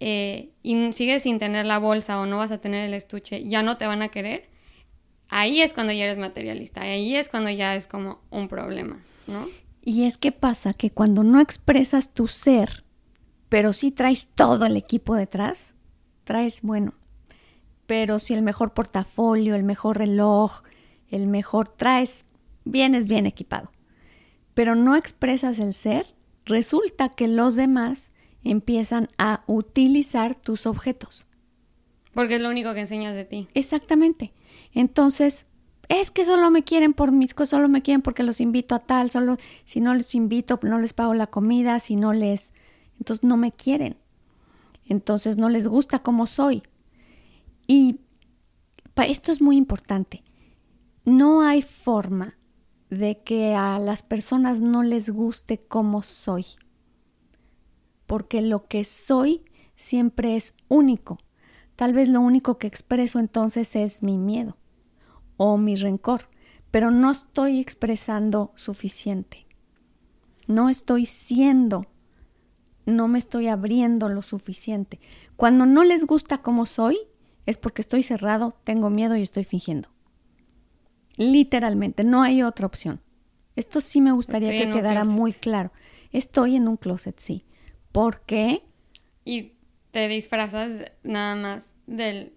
eh, 0.00 0.50
y 0.62 0.92
sigues 0.94 1.24
sin 1.24 1.38
tener 1.38 1.66
la 1.66 1.78
bolsa 1.78 2.18
o 2.18 2.26
no 2.26 2.38
vas 2.38 2.50
a 2.50 2.60
tener 2.60 2.86
el 2.86 2.94
estuche, 2.94 3.46
ya 3.46 3.62
no 3.62 3.76
te 3.76 3.86
van 3.86 4.00
a 4.00 4.08
querer, 4.08 4.48
ahí 5.28 5.60
es 5.60 5.74
cuando 5.74 5.92
ya 5.92 6.04
eres 6.04 6.18
materialista, 6.18 6.82
ahí 6.82 7.16
es 7.16 7.28
cuando 7.28 7.50
ya 7.50 7.74
es 7.74 7.86
como 7.86 8.20
un 8.30 8.48
problema, 8.48 8.98
¿no? 9.26 9.46
Y 9.82 10.04
es 10.04 10.18
que 10.18 10.32
pasa 10.32 10.74
que 10.74 10.90
cuando 10.90 11.22
no 11.22 11.40
expresas 11.40 12.12
tu 12.12 12.28
ser, 12.28 12.84
pero 13.50 13.72
sí 13.72 13.90
traes 13.90 14.26
todo 14.26 14.64
el 14.64 14.76
equipo 14.76 15.14
detrás, 15.14 15.74
traes, 16.24 16.62
bueno, 16.62 16.94
pero 17.86 18.18
si 18.18 18.34
el 18.34 18.42
mejor 18.42 18.72
portafolio, 18.72 19.54
el 19.54 19.64
mejor 19.64 19.98
reloj, 19.98 20.62
el 21.10 21.26
mejor 21.26 21.68
traes, 21.68 22.24
vienes 22.64 23.08
bien 23.08 23.26
equipado, 23.26 23.72
pero 24.54 24.74
no 24.74 24.96
expresas 24.96 25.58
el 25.58 25.72
ser, 25.72 26.06
resulta 26.44 27.08
que 27.08 27.28
los 27.28 27.56
demás 27.56 28.10
empiezan 28.42 29.08
a 29.18 29.42
utilizar 29.46 30.34
tus 30.34 30.66
objetos. 30.66 31.26
Porque 32.14 32.36
es 32.36 32.42
lo 32.42 32.50
único 32.50 32.74
que 32.74 32.80
enseñas 32.80 33.14
de 33.14 33.24
ti. 33.24 33.48
Exactamente. 33.54 34.32
Entonces, 34.72 35.46
es 35.88 36.10
que 36.10 36.24
solo 36.24 36.50
me 36.50 36.64
quieren 36.64 36.92
por 36.92 37.12
mis 37.12 37.34
cosas, 37.34 37.50
solo 37.50 37.68
me 37.68 37.82
quieren 37.82 38.02
porque 38.02 38.22
los 38.22 38.40
invito 38.40 38.74
a 38.74 38.80
tal, 38.80 39.10
solo 39.10 39.36
si 39.64 39.80
no 39.80 39.94
les 39.94 40.14
invito, 40.14 40.58
no 40.62 40.78
les 40.78 40.92
pago 40.92 41.14
la 41.14 41.28
comida, 41.28 41.78
si 41.78 41.96
no 41.96 42.12
les... 42.12 42.52
Entonces 42.98 43.24
no 43.24 43.36
me 43.36 43.52
quieren. 43.52 43.96
Entonces 44.86 45.36
no 45.36 45.48
les 45.48 45.66
gusta 45.66 46.00
como 46.00 46.26
soy. 46.26 46.62
Y 47.66 48.00
esto 48.96 49.32
es 49.32 49.40
muy 49.40 49.56
importante. 49.56 50.22
No 51.04 51.40
hay 51.42 51.62
forma 51.62 52.36
de 52.90 53.22
que 53.22 53.54
a 53.54 53.78
las 53.78 54.02
personas 54.02 54.60
no 54.60 54.82
les 54.82 55.10
guste 55.10 55.58
como 55.58 56.02
soy. 56.02 56.44
Porque 58.06 58.42
lo 58.42 58.66
que 58.66 58.84
soy 58.84 59.44
siempre 59.76 60.36
es 60.36 60.54
único. 60.68 61.18
Tal 61.76 61.94
vez 61.94 62.08
lo 62.08 62.20
único 62.20 62.58
que 62.58 62.66
expreso 62.66 63.18
entonces 63.18 63.74
es 63.76 64.02
mi 64.02 64.18
miedo 64.18 64.58
o 65.38 65.56
mi 65.56 65.74
rencor, 65.76 66.28
pero 66.70 66.90
no 66.90 67.10
estoy 67.10 67.60
expresando 67.60 68.52
suficiente. 68.56 69.46
No 70.46 70.68
estoy 70.68 71.06
siendo, 71.06 71.86
no 72.84 73.08
me 73.08 73.18
estoy 73.18 73.46
abriendo 73.46 74.10
lo 74.10 74.20
suficiente. 74.20 75.00
Cuando 75.36 75.64
no 75.64 75.82
les 75.82 76.04
gusta 76.04 76.42
como 76.42 76.66
soy, 76.66 76.98
es 77.46 77.56
porque 77.56 77.80
estoy 77.80 78.02
cerrado, 78.02 78.54
tengo 78.64 78.90
miedo 78.90 79.16
y 79.16 79.22
estoy 79.22 79.44
fingiendo. 79.44 79.88
Literalmente, 81.20 82.02
no 82.02 82.22
hay 82.22 82.42
otra 82.42 82.64
opción. 82.64 83.02
Esto 83.54 83.82
sí 83.82 84.00
me 84.00 84.10
gustaría 84.10 84.48
que 84.52 84.72
quedara 84.72 85.04
muy 85.04 85.34
claro. 85.34 85.70
Estoy 86.12 86.56
en 86.56 86.66
un 86.66 86.78
closet, 86.78 87.18
sí. 87.18 87.44
¿Por 87.92 88.22
qué? 88.22 88.62
Y 89.22 89.52
te 89.90 90.08
disfrazas 90.08 90.72
nada 91.02 91.36
más 91.36 91.66
del... 91.86 92.32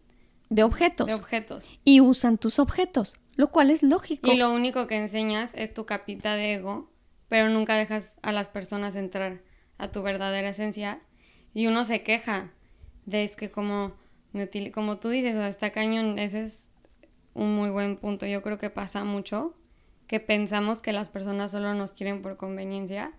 De 0.50 0.64
objetos. 0.64 1.08
De 1.08 1.14
objetos. 1.14 1.80
Y 1.86 2.02
usan 2.02 2.38
tus 2.38 2.60
objetos, 2.60 3.16
lo 3.38 3.52
cual 3.52 3.70
es 3.70 3.84
lógico. 3.84 4.30
Y 4.30 4.36
lo 4.36 4.54
único 4.54 4.86
que 4.86 4.98
enseñas 4.98 5.54
es 5.56 5.74
tu 5.74 5.86
capita 5.86 6.36
de 6.36 6.56
ego, 6.56 6.92
pero 7.30 7.48
nunca 7.48 7.78
dejas 7.78 8.16
a 8.22 8.34
las 8.34 8.50
personas 8.50 8.98
entrar 8.98 9.44
a 9.78 9.94
tu 9.94 10.02
verdadera 10.02 10.50
esencia. 10.50 11.00
Y 11.54 11.68
uno 11.68 11.86
se 11.86 12.04
queja 12.04 12.52
de 13.06 13.24
es 13.24 13.38
que 13.38 13.50
como, 13.50 13.94
como 14.74 14.98
tú 14.98 15.08
dices, 15.08 15.36
o 15.36 15.38
sea, 15.38 15.48
está 15.48 15.70
cañón, 15.70 16.20
ese 16.20 16.44
es 16.44 16.63
un 17.34 17.56
muy 17.56 17.70
buen 17.70 17.98
punto. 17.98 18.26
Yo 18.26 18.42
creo 18.42 18.58
que 18.58 18.70
pasa 18.70 19.04
mucho 19.04 19.56
que 20.08 20.20
pensamos 20.20 20.82
que 20.82 20.94
las 20.94 21.10
personas 21.10 21.52
solo 21.52 21.74
nos 21.74 21.92
quieren 21.92 22.22
por 22.22 22.38
conveniencia, 22.38 23.14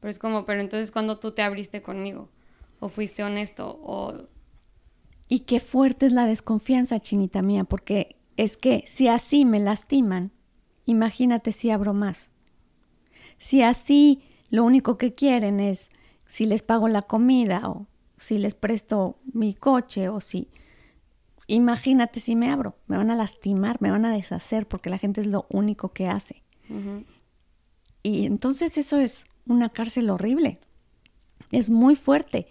pero 0.00 0.10
es 0.10 0.18
como, 0.18 0.44
pero 0.44 0.60
entonces 0.60 0.92
cuando 0.92 1.18
tú 1.18 1.32
te 1.32 1.42
abriste 1.42 1.82
conmigo, 1.82 2.28
o 2.80 2.88
fuiste 2.88 3.24
honesto, 3.24 3.80
o 3.82 4.28
y 5.28 5.40
qué 5.40 5.60
fuerte 5.60 6.06
es 6.06 6.12
la 6.12 6.26
desconfianza, 6.26 7.00
chinita 7.00 7.42
mía, 7.42 7.64
porque 7.64 8.16
es 8.36 8.56
que 8.56 8.84
si 8.86 9.08
así 9.08 9.44
me 9.44 9.58
lastiman, 9.58 10.30
imagínate 10.84 11.52
si 11.52 11.70
abro 11.70 11.94
más. 11.94 12.30
Si 13.38 13.62
así 13.62 14.22
lo 14.50 14.64
único 14.64 14.98
que 14.98 15.14
quieren 15.14 15.58
es 15.58 15.90
si 16.26 16.46
les 16.46 16.62
pago 16.62 16.88
la 16.88 17.02
comida 17.02 17.68
o 17.68 17.86
si 18.18 18.38
les 18.38 18.54
presto 18.54 19.18
mi 19.32 19.54
coche 19.54 20.08
o 20.08 20.20
si... 20.20 20.48
Imagínate 21.48 22.20
si 22.20 22.34
me 22.34 22.50
abro, 22.50 22.76
me 22.86 22.96
van 22.96 23.10
a 23.10 23.16
lastimar, 23.16 23.80
me 23.80 23.90
van 23.90 24.04
a 24.04 24.12
deshacer 24.12 24.66
porque 24.66 24.90
la 24.90 24.98
gente 24.98 25.20
es 25.20 25.26
lo 25.26 25.46
único 25.48 25.90
que 25.90 26.08
hace. 26.08 26.42
Y 28.02 28.26
entonces 28.26 28.78
eso 28.78 28.98
es 28.98 29.26
una 29.46 29.68
cárcel 29.68 30.10
horrible. 30.10 30.58
Es 31.52 31.70
muy 31.70 31.94
fuerte 31.94 32.48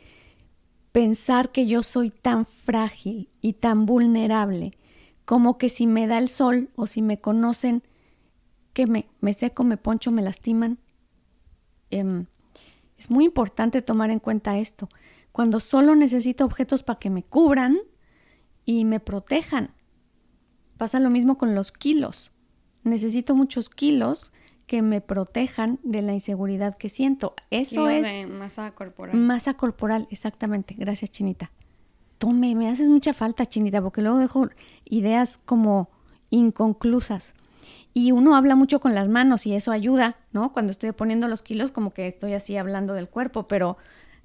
pensar 0.94 1.52
que 1.52 1.68
yo 1.68 1.84
soy 1.84 2.10
tan 2.10 2.46
frágil 2.46 3.30
y 3.42 3.54
tan 3.54 3.86
vulnerable 3.86 4.78
como 5.26 5.58
que 5.58 5.68
si 5.70 5.88
me 5.88 6.08
da 6.08 6.18
el 6.20 6.30
sol 6.30 6.70
o 6.76 6.88
si 6.88 7.02
me 7.02 7.20
conocen, 7.20 7.84
que 8.74 8.88
me, 8.88 9.08
me 9.20 9.34
seco, 9.34 9.64
me 9.64 9.76
poncho, 9.76 10.12
me 10.12 10.22
lastiman. 10.22 10.78
Em, 11.90 12.28
es 12.98 13.10
muy 13.10 13.26
importante 13.26 13.82
tomar 13.82 14.10
en 14.10 14.20
cuenta 14.20 14.58
esto. 14.58 14.88
Cuando 15.32 15.60
solo 15.60 15.96
necesito 15.96 16.46
objetos 16.46 16.84
para 16.84 17.00
que 17.00 17.10
me 17.10 17.24
cubran 17.24 17.78
y 18.66 18.86
me 18.86 19.00
protejan. 19.00 19.72
Pasa 20.78 21.00
lo 21.00 21.10
mismo 21.10 21.38
con 21.38 21.56
los 21.56 21.72
kilos. 21.72 22.32
Necesito 22.84 23.36
muchos 23.36 23.70
kilos 23.70 24.32
que 24.68 24.82
me 24.82 25.02
protejan 25.02 25.80
de 25.84 26.02
la 26.02 26.14
inseguridad 26.14 26.76
que 26.76 26.90
siento. 26.90 27.36
Eso 27.52 27.88
es... 27.88 28.04
De 28.04 28.28
masa 28.28 28.72
corporal. 28.72 29.16
Masa 29.16 29.54
corporal, 29.54 30.08
exactamente. 30.10 30.76
Gracias, 30.78 31.12
Chinita. 31.12 31.52
Tome, 32.18 32.56
me 32.56 32.70
haces 32.70 32.90
mucha 32.90 33.14
falta, 33.14 33.46
Chinita, 33.46 33.82
porque 33.82 34.02
luego 34.02 34.18
dejo 34.18 34.50
ideas 34.86 35.38
como 35.38 35.90
inconclusas. 36.30 37.36
Y 37.94 38.12
uno 38.12 38.36
habla 38.36 38.56
mucho 38.56 38.80
con 38.80 38.96
las 38.96 39.08
manos 39.08 39.46
y 39.46 39.54
eso 39.54 39.72
ayuda, 39.72 40.18
¿no? 40.32 40.52
Cuando 40.52 40.72
estoy 40.72 40.92
poniendo 40.92 41.28
los 41.28 41.42
kilos, 41.42 41.72
como 41.72 41.92
que 41.92 42.08
estoy 42.08 42.34
así 42.34 42.58
hablando 42.58 42.94
del 42.94 43.08
cuerpo, 43.08 43.48
pero 43.48 43.78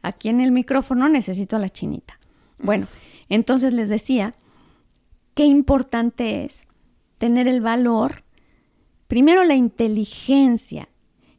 aquí 0.02 0.28
en 0.28 0.40
el 0.40 0.52
micrófono 0.52 1.08
necesito 1.08 1.56
a 1.56 1.58
la 1.58 1.68
chinita. 1.68 2.18
Bueno, 2.58 2.86
entonces 3.30 3.72
les 3.72 3.88
decía, 3.88 4.34
qué 5.34 5.44
importante 5.46 6.44
es 6.44 6.66
tener 7.18 7.48
el 7.48 7.60
valor 7.60 8.24
primero 9.10 9.42
la 9.42 9.56
inteligencia 9.56 10.88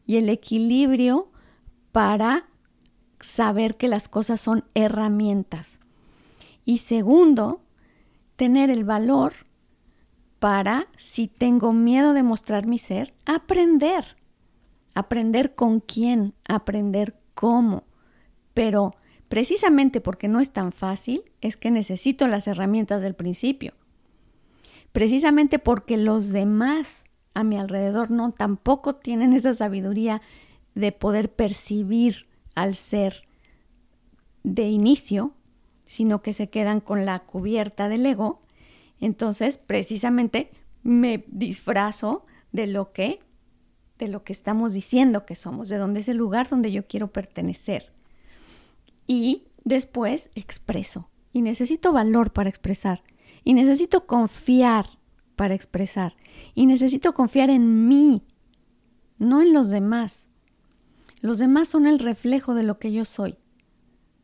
y 0.05 0.17
el 0.17 0.27
equilibrio 0.27 1.31
para 1.93 2.49
saber 3.21 3.77
que 3.77 3.87
las 3.87 4.09
cosas 4.09 4.41
son 4.41 4.65
herramientas. 4.73 5.79
Y 6.65 6.79
segundo, 6.79 7.61
tener 8.35 8.69
el 8.69 8.83
valor 8.83 9.33
para, 10.39 10.89
si 10.97 11.29
tengo 11.29 11.71
miedo 11.71 12.11
de 12.11 12.23
mostrar 12.23 12.67
mi 12.67 12.77
ser, 12.77 13.13
aprender. 13.25 14.17
Aprender 14.93 15.55
con 15.55 15.79
quién, 15.79 16.33
aprender 16.43 17.15
cómo. 17.35 17.85
Pero 18.53 18.97
precisamente 19.29 20.01
porque 20.01 20.27
no 20.27 20.41
es 20.41 20.51
tan 20.51 20.73
fácil, 20.73 21.23
es 21.41 21.57
que 21.57 21.71
necesito 21.71 22.27
las 22.27 22.47
herramientas 22.47 23.01
del 23.01 23.15
principio. 23.15 23.73
Precisamente 24.91 25.59
porque 25.59 25.97
los 25.97 26.29
demás 26.29 27.05
a 27.33 27.43
mi 27.43 27.57
alrededor 27.57 28.11
no 28.11 28.31
tampoco 28.31 28.95
tienen 28.95 29.33
esa 29.33 29.53
sabiduría 29.53 30.21
de 30.75 30.91
poder 30.91 31.31
percibir 31.33 32.27
al 32.55 32.75
ser 32.75 33.23
de 34.43 34.69
inicio, 34.69 35.33
sino 35.85 36.21
que 36.21 36.33
se 36.33 36.49
quedan 36.49 36.81
con 36.81 37.05
la 37.05 37.19
cubierta 37.19 37.89
del 37.89 38.05
ego. 38.05 38.39
Entonces, 38.99 39.57
precisamente 39.57 40.51
me 40.83 41.23
disfrazo 41.27 42.25
de 42.51 42.67
lo 42.67 42.91
que 42.91 43.19
de 43.97 44.07
lo 44.07 44.23
que 44.23 44.33
estamos 44.33 44.73
diciendo 44.73 45.27
que 45.27 45.35
somos, 45.35 45.69
de 45.69 45.77
dónde 45.77 45.99
es 45.99 46.09
el 46.09 46.17
lugar 46.17 46.49
donde 46.49 46.71
yo 46.71 46.87
quiero 46.87 47.13
pertenecer. 47.13 47.93
Y 49.05 49.43
después 49.63 50.31
expreso. 50.33 51.10
Y 51.33 51.41
necesito 51.41 51.93
valor 51.93 52.31
para 52.31 52.49
expresar. 52.49 53.03
Y 53.43 53.53
necesito 53.53 54.05
confiar 54.05 54.85
para 55.35 55.53
expresar. 55.53 56.15
Y 56.53 56.65
necesito 56.65 57.13
confiar 57.13 57.49
en 57.49 57.87
mí, 57.87 58.23
no 59.17 59.41
en 59.41 59.53
los 59.53 59.69
demás. 59.69 60.27
Los 61.21 61.37
demás 61.37 61.67
son 61.67 61.87
el 61.87 61.99
reflejo 61.99 62.53
de 62.53 62.63
lo 62.63 62.79
que 62.79 62.91
yo 62.91 63.05
soy. 63.05 63.37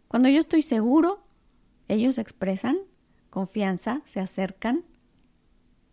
Cuando 0.08 0.30
yo 0.30 0.40
estoy 0.40 0.62
seguro, 0.62 1.22
ellos 1.88 2.18
expresan 2.18 2.78
confianza, 3.30 4.02
se 4.06 4.20
acercan 4.20 4.84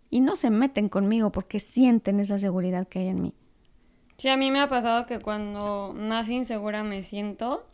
y 0.08 0.20
no 0.20 0.36
se 0.36 0.48
meten 0.48 0.88
conmigo 0.88 1.30
porque 1.30 1.60
sienten 1.60 2.20
esa 2.20 2.38
seguridad 2.38 2.88
que 2.88 3.00
hay 3.00 3.08
en 3.08 3.20
mí. 3.20 3.34
Sí, 4.16 4.28
a 4.28 4.36
mí 4.36 4.50
me 4.50 4.60
ha 4.60 4.68
pasado 4.68 5.06
que 5.06 5.18
cuando 5.18 5.92
más 5.94 6.28
insegura 6.30 6.84
me 6.84 7.02
siento, 7.02 7.66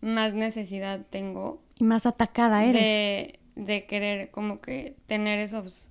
más 0.00 0.34
necesidad 0.34 1.00
tengo. 1.10 1.62
Y 1.78 1.84
más 1.84 2.06
atacada 2.06 2.64
eres. 2.64 2.82
De, 2.82 3.38
de 3.56 3.86
querer 3.86 4.30
como 4.30 4.60
que 4.60 4.96
tener 5.06 5.38
esos 5.38 5.90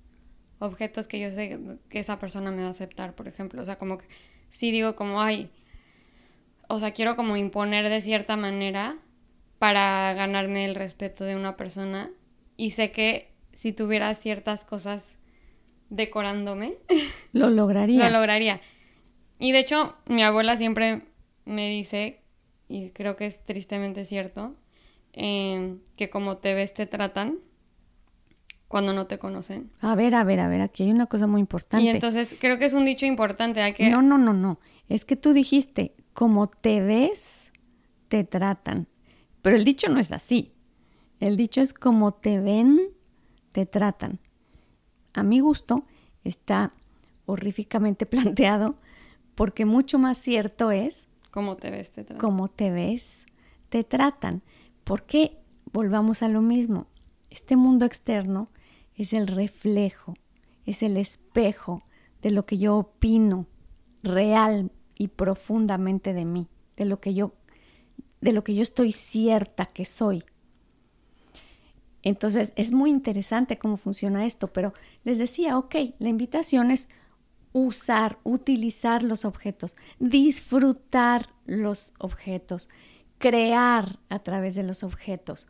objetos 0.58 1.06
que 1.06 1.20
yo 1.20 1.30
sé 1.30 1.58
que 1.88 1.98
esa 1.98 2.18
persona 2.18 2.50
me 2.50 2.62
va 2.62 2.68
a 2.68 2.72
aceptar, 2.72 3.14
por 3.14 3.28
ejemplo. 3.28 3.62
O 3.62 3.64
sea, 3.64 3.76
como 3.76 3.98
que 3.98 4.06
sí 4.48 4.70
digo 4.70 4.96
como, 4.96 5.20
ay, 5.22 5.50
o 6.68 6.80
sea, 6.80 6.92
quiero 6.92 7.16
como 7.16 7.36
imponer 7.36 7.88
de 7.88 8.00
cierta 8.00 8.36
manera 8.36 8.98
para 9.58 10.12
ganarme 10.14 10.64
el 10.64 10.74
respeto 10.74 11.24
de 11.24 11.36
una 11.36 11.56
persona. 11.56 12.10
Y 12.56 12.70
sé 12.70 12.90
que 12.90 13.32
si 13.52 13.72
tuviera 13.72 14.12
ciertas 14.14 14.64
cosas 14.64 15.14
decorándome, 15.90 16.74
lo 17.32 17.50
lograría. 17.50 18.04
lo 18.10 18.18
lograría. 18.18 18.60
Y 19.38 19.52
de 19.52 19.60
hecho, 19.60 19.96
mi 20.06 20.22
abuela 20.22 20.56
siempre 20.56 21.02
me 21.44 21.68
dice, 21.68 22.17
y 22.68 22.90
creo 22.90 23.16
que 23.16 23.26
es 23.26 23.44
tristemente 23.44 24.04
cierto, 24.04 24.54
eh, 25.12 25.76
que 25.96 26.10
como 26.10 26.36
te 26.36 26.54
ves 26.54 26.74
te 26.74 26.86
tratan 26.86 27.38
cuando 28.68 28.92
no 28.92 29.06
te 29.06 29.18
conocen. 29.18 29.70
A 29.80 29.94
ver, 29.94 30.14
a 30.14 30.24
ver, 30.24 30.40
a 30.40 30.48
ver, 30.48 30.60
aquí 30.60 30.84
hay 30.84 30.90
una 30.90 31.06
cosa 31.06 31.26
muy 31.26 31.40
importante. 31.40 31.84
Y 31.84 31.88
entonces 31.88 32.36
creo 32.38 32.58
que 32.58 32.66
es 32.66 32.74
un 32.74 32.84
dicho 32.84 33.06
importante. 33.06 33.62
Hay 33.62 33.72
que... 33.72 33.88
No, 33.88 34.02
no, 34.02 34.18
no, 34.18 34.34
no. 34.34 34.60
Es 34.88 35.06
que 35.06 35.16
tú 35.16 35.32
dijiste, 35.32 35.94
como 36.12 36.48
te 36.48 36.80
ves, 36.80 37.50
te 38.08 38.24
tratan. 38.24 38.86
Pero 39.40 39.56
el 39.56 39.64
dicho 39.64 39.88
no 39.88 39.98
es 39.98 40.12
así. 40.12 40.52
El 41.20 41.36
dicho 41.36 41.62
es 41.62 41.72
como 41.72 42.12
te 42.12 42.38
ven, 42.40 42.78
te 43.52 43.64
tratan. 43.64 44.20
A 45.14 45.22
mi 45.22 45.40
gusto 45.40 45.86
está 46.24 46.74
horríficamente 47.24 48.06
planteado 48.06 48.76
porque 49.34 49.64
mucho 49.64 49.98
más 49.98 50.18
cierto 50.18 50.70
es 50.70 51.07
cómo 51.30 51.56
te 51.56 51.70
ves, 51.70 51.90
te 51.90 52.04
tratan. 52.04 52.18
Cómo 52.18 52.48
te. 52.48 54.42
Porque 54.84 55.38
volvamos 55.72 56.22
a 56.22 56.28
lo 56.28 56.40
mismo. 56.40 56.86
Este 57.30 57.56
mundo 57.56 57.84
externo 57.84 58.50
es 58.94 59.12
el 59.12 59.26
reflejo, 59.26 60.14
es 60.64 60.82
el 60.82 60.96
espejo 60.96 61.82
de 62.22 62.30
lo 62.30 62.46
que 62.46 62.58
yo 62.58 62.76
opino 62.76 63.46
real 64.02 64.72
y 64.96 65.08
profundamente 65.08 66.14
de 66.14 66.24
mí, 66.24 66.48
de 66.76 66.84
lo 66.84 67.00
que 67.00 67.14
yo 67.14 67.34
de 68.20 68.32
lo 68.32 68.42
que 68.42 68.54
yo 68.54 68.62
estoy 68.62 68.90
cierta 68.90 69.66
que 69.66 69.84
soy. 69.84 70.24
Entonces 72.02 72.52
es 72.56 72.72
muy 72.72 72.90
interesante 72.90 73.58
cómo 73.58 73.76
funciona 73.76 74.26
esto, 74.26 74.52
pero 74.52 74.72
les 75.04 75.18
decía, 75.18 75.58
ok, 75.58 75.74
la 75.98 76.08
invitación 76.08 76.70
es 76.70 76.88
usar, 77.52 78.18
utilizar 78.24 79.02
los 79.02 79.24
objetos, 79.24 79.74
disfrutar 79.98 81.30
los 81.46 81.92
objetos, 81.98 82.68
crear 83.18 83.98
a 84.08 84.18
través 84.20 84.54
de 84.54 84.62
los 84.62 84.82
objetos 84.82 85.48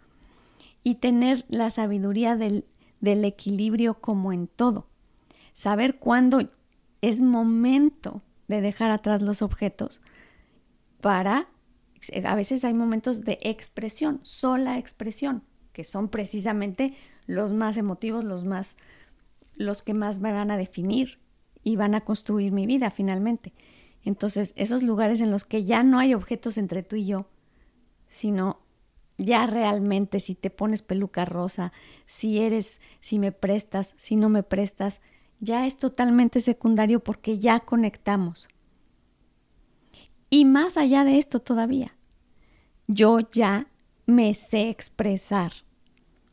y 0.82 0.96
tener 0.96 1.44
la 1.48 1.70
sabiduría 1.70 2.36
del, 2.36 2.64
del 3.00 3.24
equilibrio 3.24 3.94
como 3.94 4.32
en 4.32 4.46
todo. 4.46 4.86
Saber 5.52 5.98
cuándo 5.98 6.50
es 7.00 7.20
momento 7.22 8.22
de 8.46 8.60
dejar 8.60 8.90
atrás 8.90 9.22
los 9.22 9.42
objetos 9.42 10.00
para, 11.00 11.48
a 12.24 12.34
veces 12.34 12.64
hay 12.64 12.74
momentos 12.74 13.24
de 13.24 13.38
expresión, 13.42 14.20
sola 14.22 14.78
expresión 14.78 15.42
que 15.78 15.84
son 15.84 16.08
precisamente 16.08 16.96
los 17.28 17.52
más 17.52 17.76
emotivos, 17.76 18.24
los 18.24 18.42
más 18.42 18.74
los 19.54 19.84
que 19.84 19.94
más 19.94 20.18
me 20.18 20.32
van 20.32 20.50
a 20.50 20.56
definir 20.56 21.20
y 21.62 21.76
van 21.76 21.94
a 21.94 22.02
construir 22.02 22.52
mi 22.52 22.66
vida 22.66 22.90
finalmente. 22.90 23.52
Entonces, 24.04 24.52
esos 24.56 24.82
lugares 24.82 25.20
en 25.20 25.30
los 25.30 25.44
que 25.44 25.64
ya 25.64 25.82
no 25.82 25.98
hay 25.98 26.14
objetos 26.14 26.58
entre 26.58 26.82
tú 26.82 26.96
y 26.96 27.06
yo, 27.06 27.26
sino 28.06 28.60
ya 29.18 29.46
realmente 29.46 30.20
si 30.20 30.34
te 30.34 30.50
pones 30.50 30.82
peluca 30.82 31.24
rosa, 31.24 31.72
si 32.06 32.38
eres, 32.38 32.80
si 33.00 33.18
me 33.18 33.32
prestas, 33.32 33.94
si 33.96 34.16
no 34.16 34.28
me 34.28 34.42
prestas, 34.42 35.00
ya 35.40 35.66
es 35.66 35.76
totalmente 35.76 36.40
secundario 36.40 37.00
porque 37.00 37.38
ya 37.38 37.60
conectamos. 37.60 38.48
Y 40.30 40.44
más 40.44 40.76
allá 40.76 41.04
de 41.04 41.18
esto 41.18 41.40
todavía, 41.40 41.96
yo 42.86 43.18
ya 43.32 43.66
me 44.06 44.34
sé 44.34 44.70
expresar 44.70 45.52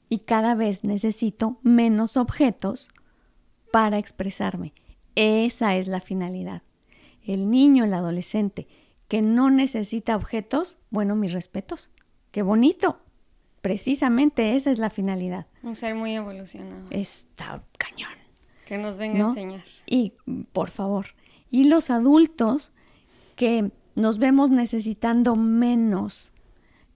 y 0.09 0.19
cada 0.19 0.55
vez 0.55 0.83
necesito 0.83 1.59
menos 1.63 2.17
objetos 2.17 2.89
para 3.71 3.97
expresarme. 3.97 4.73
Esa 5.15 5.75
es 5.75 5.87
la 5.87 6.01
finalidad. 6.01 6.61
El 7.23 7.49
niño, 7.49 7.85
el 7.85 7.93
adolescente 7.93 8.67
que 9.07 9.21
no 9.21 9.49
necesita 9.49 10.15
objetos, 10.15 10.77
bueno, 10.89 11.15
mis 11.15 11.31
respetos. 11.33 11.89
Qué 12.31 12.41
bonito. 12.41 12.99
Precisamente 13.61 14.55
esa 14.55 14.71
es 14.71 14.79
la 14.79 14.89
finalidad. 14.89 15.47
Un 15.63 15.75
ser 15.75 15.95
muy 15.95 16.15
evolucionado. 16.15 16.87
Está 16.89 17.63
cañón. 17.77 18.11
Que 18.65 18.77
nos 18.77 18.97
venga 18.97 19.25
a 19.25 19.29
enseñar. 19.29 19.63
Y, 19.85 20.13
por 20.51 20.69
favor, 20.69 21.07
y 21.51 21.65
los 21.65 21.89
adultos 21.89 22.73
que 23.35 23.71
nos 23.95 24.17
vemos 24.17 24.49
necesitando 24.49 25.35
menos 25.35 26.31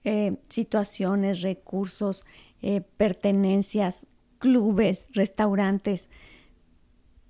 eh, 0.04 0.38
situaciones, 0.50 1.42
recursos, 1.42 2.26
eh, 2.62 2.82
pertenencias, 2.82 4.06
clubes, 4.40 5.10
restaurantes, 5.14 6.10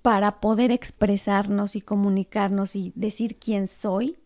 para 0.02 0.40
poder 0.40 0.70
expresarnos 0.70 1.76
y 1.76 1.80
comunicarnos 1.80 2.76
y 2.76 2.92
decir 2.94 3.38
quién 3.38 3.66
soy. 3.66 4.18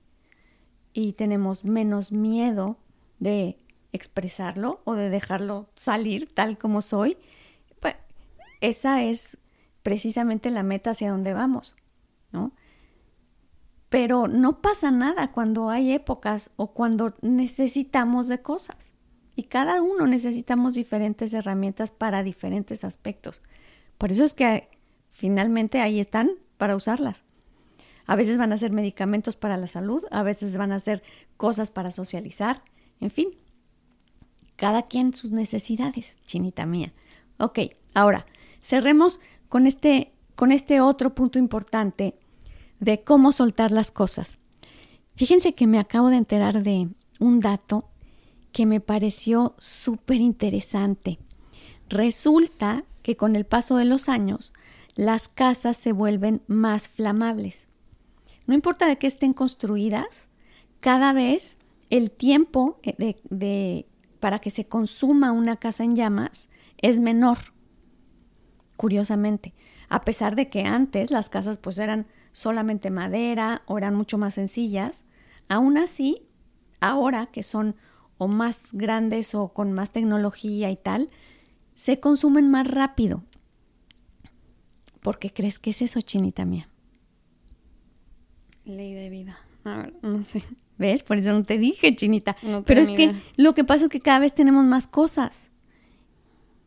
Y 0.92 1.14
tenemos 1.14 1.64
menos 1.64 2.12
miedo 2.12 2.78
de 3.18 3.58
expresarlo 3.92 4.80
o 4.84 4.94
de 4.94 5.10
dejarlo 5.10 5.68
salir 5.74 6.32
tal 6.32 6.58
como 6.58 6.82
soy. 6.82 7.16
Pues 7.80 7.96
esa 8.60 9.02
es 9.02 9.38
precisamente 9.82 10.50
la 10.50 10.62
meta 10.62 10.90
hacia 10.90 11.10
donde 11.10 11.32
vamos, 11.32 11.76
¿no? 12.32 12.52
Pero 13.88 14.26
no 14.26 14.60
pasa 14.60 14.90
nada 14.90 15.30
cuando 15.30 15.70
hay 15.70 15.92
épocas 15.92 16.50
o 16.56 16.72
cuando 16.72 17.14
necesitamos 17.22 18.26
de 18.28 18.42
cosas. 18.42 18.92
Y 19.36 19.44
cada 19.44 19.82
uno 19.82 20.06
necesitamos 20.06 20.74
diferentes 20.74 21.32
herramientas 21.34 21.90
para 21.90 22.22
diferentes 22.22 22.84
aspectos. 22.84 23.42
Por 23.98 24.10
eso 24.10 24.24
es 24.24 24.34
que 24.34 24.68
finalmente 25.14 25.80
ahí 25.80 26.00
están 26.00 26.32
para 26.58 26.76
usarlas. 26.76 27.24
A 28.06 28.16
veces 28.16 28.36
van 28.36 28.52
a 28.52 28.58
ser 28.58 28.72
medicamentos 28.72 29.36
para 29.36 29.56
la 29.56 29.66
salud, 29.66 30.04
a 30.10 30.22
veces 30.22 30.58
van 30.58 30.72
a 30.72 30.80
ser 30.80 31.02
cosas 31.38 31.70
para 31.70 31.90
socializar, 31.90 32.62
en 33.00 33.10
fin. 33.10 33.28
Cada 34.56 34.82
quien 34.82 35.14
sus 35.14 35.32
necesidades, 35.32 36.18
chinita 36.26 36.66
mía. 36.66 36.92
Ok, 37.38 37.60
ahora 37.94 38.26
cerremos 38.60 39.20
con 39.48 39.66
este, 39.66 40.12
con 40.34 40.52
este 40.52 40.80
otro 40.80 41.14
punto 41.14 41.38
importante 41.38 42.18
de 42.80 43.02
cómo 43.02 43.32
soltar 43.32 43.72
las 43.72 43.90
cosas. 43.90 44.38
Fíjense 45.16 45.54
que 45.54 45.66
me 45.66 45.78
acabo 45.78 46.10
de 46.10 46.16
enterar 46.16 46.62
de 46.62 46.88
un 47.20 47.40
dato 47.40 47.88
que 48.52 48.66
me 48.66 48.80
pareció 48.80 49.54
súper 49.58 50.20
interesante. 50.20 51.18
Resulta 51.88 52.84
que 53.02 53.16
con 53.16 53.36
el 53.36 53.44
paso 53.44 53.76
de 53.76 53.84
los 53.84 54.08
años, 54.08 54.52
las 54.94 55.28
casas 55.28 55.76
se 55.76 55.92
vuelven 55.92 56.42
más 56.46 56.88
flamables. 56.88 57.68
No 58.46 58.54
importa 58.54 58.86
de 58.86 58.98
qué 58.98 59.06
estén 59.06 59.32
construidas, 59.32 60.28
cada 60.80 61.12
vez 61.12 61.58
el 61.90 62.10
tiempo 62.10 62.78
de, 62.82 63.20
de, 63.30 63.86
para 64.20 64.38
que 64.38 64.50
se 64.50 64.66
consuma 64.66 65.32
una 65.32 65.56
casa 65.56 65.84
en 65.84 65.96
llamas 65.96 66.48
es 66.78 67.00
menor. 67.00 67.38
Curiosamente, 68.76 69.54
a 69.88 70.04
pesar 70.04 70.36
de 70.36 70.48
que 70.50 70.64
antes 70.64 71.10
las 71.10 71.28
casas 71.28 71.58
pues 71.58 71.78
eran 71.78 72.06
solamente 72.32 72.90
madera 72.90 73.62
o 73.66 73.78
eran 73.78 73.94
mucho 73.94 74.18
más 74.18 74.34
sencillas, 74.34 75.04
aún 75.48 75.78
así, 75.78 76.26
ahora 76.80 77.26
que 77.26 77.42
son 77.42 77.76
o 78.18 78.28
más 78.28 78.70
grandes 78.72 79.34
o 79.34 79.48
con 79.48 79.72
más 79.72 79.92
tecnología 79.92 80.70
y 80.70 80.76
tal, 80.76 81.10
se 81.74 82.00
consumen 82.00 82.50
más 82.50 82.66
rápido. 82.68 83.22
¿Por 85.04 85.18
qué 85.18 85.30
crees 85.30 85.58
que 85.58 85.70
es 85.70 85.82
eso, 85.82 86.00
chinita 86.00 86.46
mía? 86.46 86.68
Ley 88.64 88.94
de 88.94 89.10
vida. 89.10 89.38
A 89.64 89.76
ver, 89.76 89.94
no 90.00 90.24
sé. 90.24 90.42
¿Ves? 90.78 91.02
Por 91.02 91.18
eso 91.18 91.32
no 91.32 91.44
te 91.44 91.58
dije, 91.58 91.94
chinita. 91.94 92.36
Pero 92.64 92.80
es 92.80 92.90
que 92.90 93.14
lo 93.36 93.54
que 93.54 93.64
pasa 93.64 93.84
es 93.84 93.90
que 93.90 94.00
cada 94.00 94.20
vez 94.20 94.34
tenemos 94.34 94.64
más 94.64 94.86
cosas. 94.86 95.50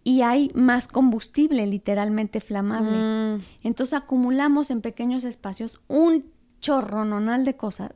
Y 0.04 0.22
hay 0.22 0.52
más 0.54 0.88
combustible 0.88 1.66
literalmente 1.66 2.40
flamable. 2.40 3.38
Mm. 3.38 3.42
Entonces 3.64 3.96
acumulamos 3.96 4.70
en 4.70 4.82
pequeños 4.82 5.24
espacios 5.24 5.82
un 5.88 6.32
chorrononal 6.62 7.44
de 7.44 7.58
cosas 7.58 7.92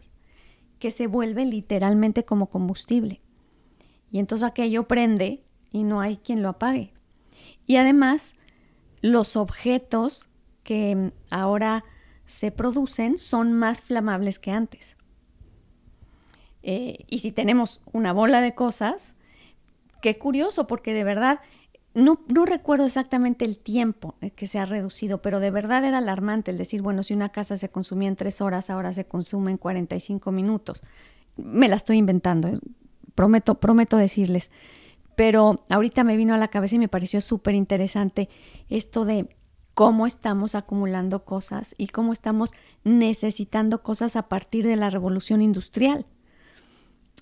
que 0.79 0.89
se 0.89 1.05
vuelve 1.05 1.45
literalmente 1.45 2.25
como 2.25 2.49
combustible 2.49 3.21
y 4.11 4.19
entonces 4.19 4.47
aquello 4.47 4.87
prende 4.87 5.43
y 5.71 5.83
no 5.83 6.01
hay 6.01 6.17
quien 6.17 6.41
lo 6.41 6.49
apague. 6.49 6.93
Y 7.65 7.77
además, 7.77 8.35
los 9.01 9.37
objetos 9.37 10.27
que 10.63 11.11
ahora 11.29 11.83
se 12.25 12.51
producen 12.51 13.17
son 13.17 13.53
más 13.53 13.81
flamables 13.81 14.39
que 14.39 14.51
antes. 14.51 14.95
Eh, 16.63 16.99
y 17.07 17.19
si 17.19 17.31
tenemos 17.31 17.81
una 17.91 18.13
bola 18.13 18.41
de 18.41 18.53
cosas, 18.53 19.15
qué 20.01 20.17
curioso, 20.17 20.67
porque 20.67 20.93
de 20.93 21.03
verdad, 21.03 21.39
no, 21.93 22.21
no, 22.27 22.45
recuerdo 22.45 22.85
exactamente 22.85 23.45
el 23.45 23.57
tiempo 23.57 24.15
que 24.35 24.47
se 24.47 24.59
ha 24.59 24.65
reducido, 24.65 25.21
pero 25.21 25.39
de 25.39 25.51
verdad 25.51 25.83
era 25.83 25.97
alarmante 25.97 26.51
el 26.51 26.57
decir, 26.57 26.81
bueno, 26.81 27.03
si 27.03 27.13
una 27.13 27.29
casa 27.29 27.57
se 27.57 27.69
consumía 27.69 28.07
en 28.07 28.15
tres 28.15 28.41
horas, 28.41 28.69
ahora 28.69 28.93
se 28.93 29.05
consume 29.05 29.51
en 29.51 29.57
45 29.57 30.31
minutos. 30.31 30.81
Me 31.35 31.67
la 31.67 31.75
estoy 31.75 31.97
inventando, 31.97 32.59
prometo, 33.15 33.55
prometo 33.55 33.97
decirles. 33.97 34.51
Pero 35.15 35.65
ahorita 35.69 36.03
me 36.03 36.15
vino 36.15 36.33
a 36.33 36.37
la 36.37 36.47
cabeza 36.47 36.75
y 36.75 36.79
me 36.79 36.87
pareció 36.87 37.19
súper 37.21 37.55
interesante 37.55 38.29
esto 38.69 39.03
de 39.03 39.27
cómo 39.73 40.05
estamos 40.05 40.55
acumulando 40.55 41.23
cosas 41.23 41.75
y 41.77 41.87
cómo 41.87 42.13
estamos 42.13 42.51
necesitando 42.83 43.83
cosas 43.83 44.15
a 44.15 44.27
partir 44.27 44.65
de 44.65 44.75
la 44.75 44.89
revolución 44.89 45.41
industrial, 45.41 46.05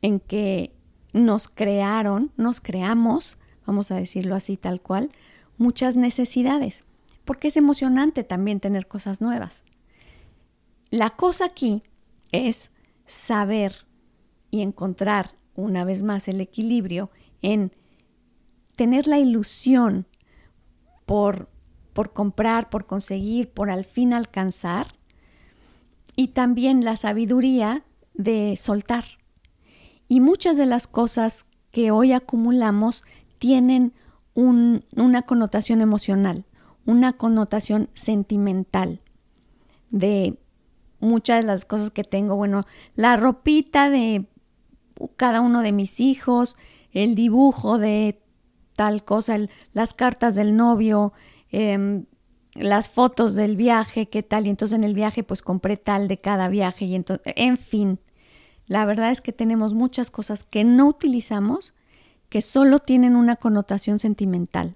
en 0.01 0.19
que 0.19 0.73
nos 1.13 1.47
crearon, 1.47 2.31
nos 2.37 2.59
creamos, 2.59 3.37
vamos 3.65 3.91
a 3.91 3.95
decirlo 3.95 4.35
así 4.35 4.57
tal 4.57 4.81
cual, 4.81 5.11
muchas 5.57 5.95
necesidades, 5.95 6.85
porque 7.25 7.49
es 7.49 7.57
emocionante 7.57 8.23
también 8.23 8.59
tener 8.59 8.87
cosas 8.87 9.21
nuevas. 9.21 9.63
La 10.89 11.11
cosa 11.11 11.45
aquí 11.45 11.83
es 12.31 12.71
saber 13.05 13.85
y 14.51 14.61
encontrar 14.61 15.35
una 15.55 15.83
vez 15.83 16.03
más 16.03 16.27
el 16.27 16.41
equilibrio 16.41 17.11
en 17.41 17.71
tener 18.75 19.07
la 19.07 19.19
ilusión 19.19 20.07
por, 21.05 21.49
por 21.99 22.13
comprar, 22.13 22.69
por 22.69 22.85
conseguir, 22.85 23.49
por 23.49 23.69
al 23.69 23.83
fin 23.83 24.13
alcanzar, 24.13 24.95
y 26.15 26.29
también 26.29 26.85
la 26.85 26.95
sabiduría 26.95 27.83
de 28.13 28.55
soltar. 28.55 29.03
Y 30.07 30.21
muchas 30.21 30.55
de 30.55 30.65
las 30.65 30.87
cosas 30.87 31.45
que 31.71 31.91
hoy 31.91 32.13
acumulamos 32.13 33.03
tienen 33.37 33.91
una 34.33 35.23
connotación 35.23 35.81
emocional, 35.81 36.45
una 36.85 37.17
connotación 37.17 37.89
sentimental 37.93 39.01
de 39.89 40.37
muchas 41.01 41.41
de 41.41 41.47
las 41.47 41.65
cosas 41.65 41.91
que 41.91 42.05
tengo. 42.05 42.37
Bueno, 42.37 42.65
la 42.95 43.17
ropita 43.17 43.89
de 43.89 44.25
cada 45.17 45.41
uno 45.41 45.63
de 45.63 45.73
mis 45.73 45.99
hijos, 45.99 46.55
el 46.93 47.13
dibujo 47.13 47.77
de 47.77 48.21
tal 48.77 49.03
cosa, 49.03 49.37
las 49.73 49.93
cartas 49.93 50.35
del 50.35 50.55
novio, 50.55 51.11
em, 51.51 52.05
las 52.53 52.89
fotos 52.89 53.35
del 53.35 53.55
viaje, 53.55 54.09
qué 54.09 54.23
tal, 54.23 54.47
y 54.47 54.49
entonces 54.49 54.75
en 54.75 54.83
el 54.83 54.93
viaje 54.93 55.23
pues 55.23 55.41
compré 55.41 55.77
tal 55.77 56.07
de 56.07 56.19
cada 56.19 56.47
viaje 56.47 56.85
y 56.85 56.95
entonces, 56.95 57.33
en 57.35 57.57
fin, 57.57 57.99
la 58.67 58.85
verdad 58.85 59.11
es 59.11 59.21
que 59.21 59.33
tenemos 59.33 59.73
muchas 59.73 60.11
cosas 60.11 60.43
que 60.43 60.63
no 60.63 60.87
utilizamos 60.87 61.73
que 62.29 62.41
solo 62.41 62.79
tienen 62.79 63.15
una 63.15 63.35
connotación 63.35 63.97
sentimental. 63.99 64.75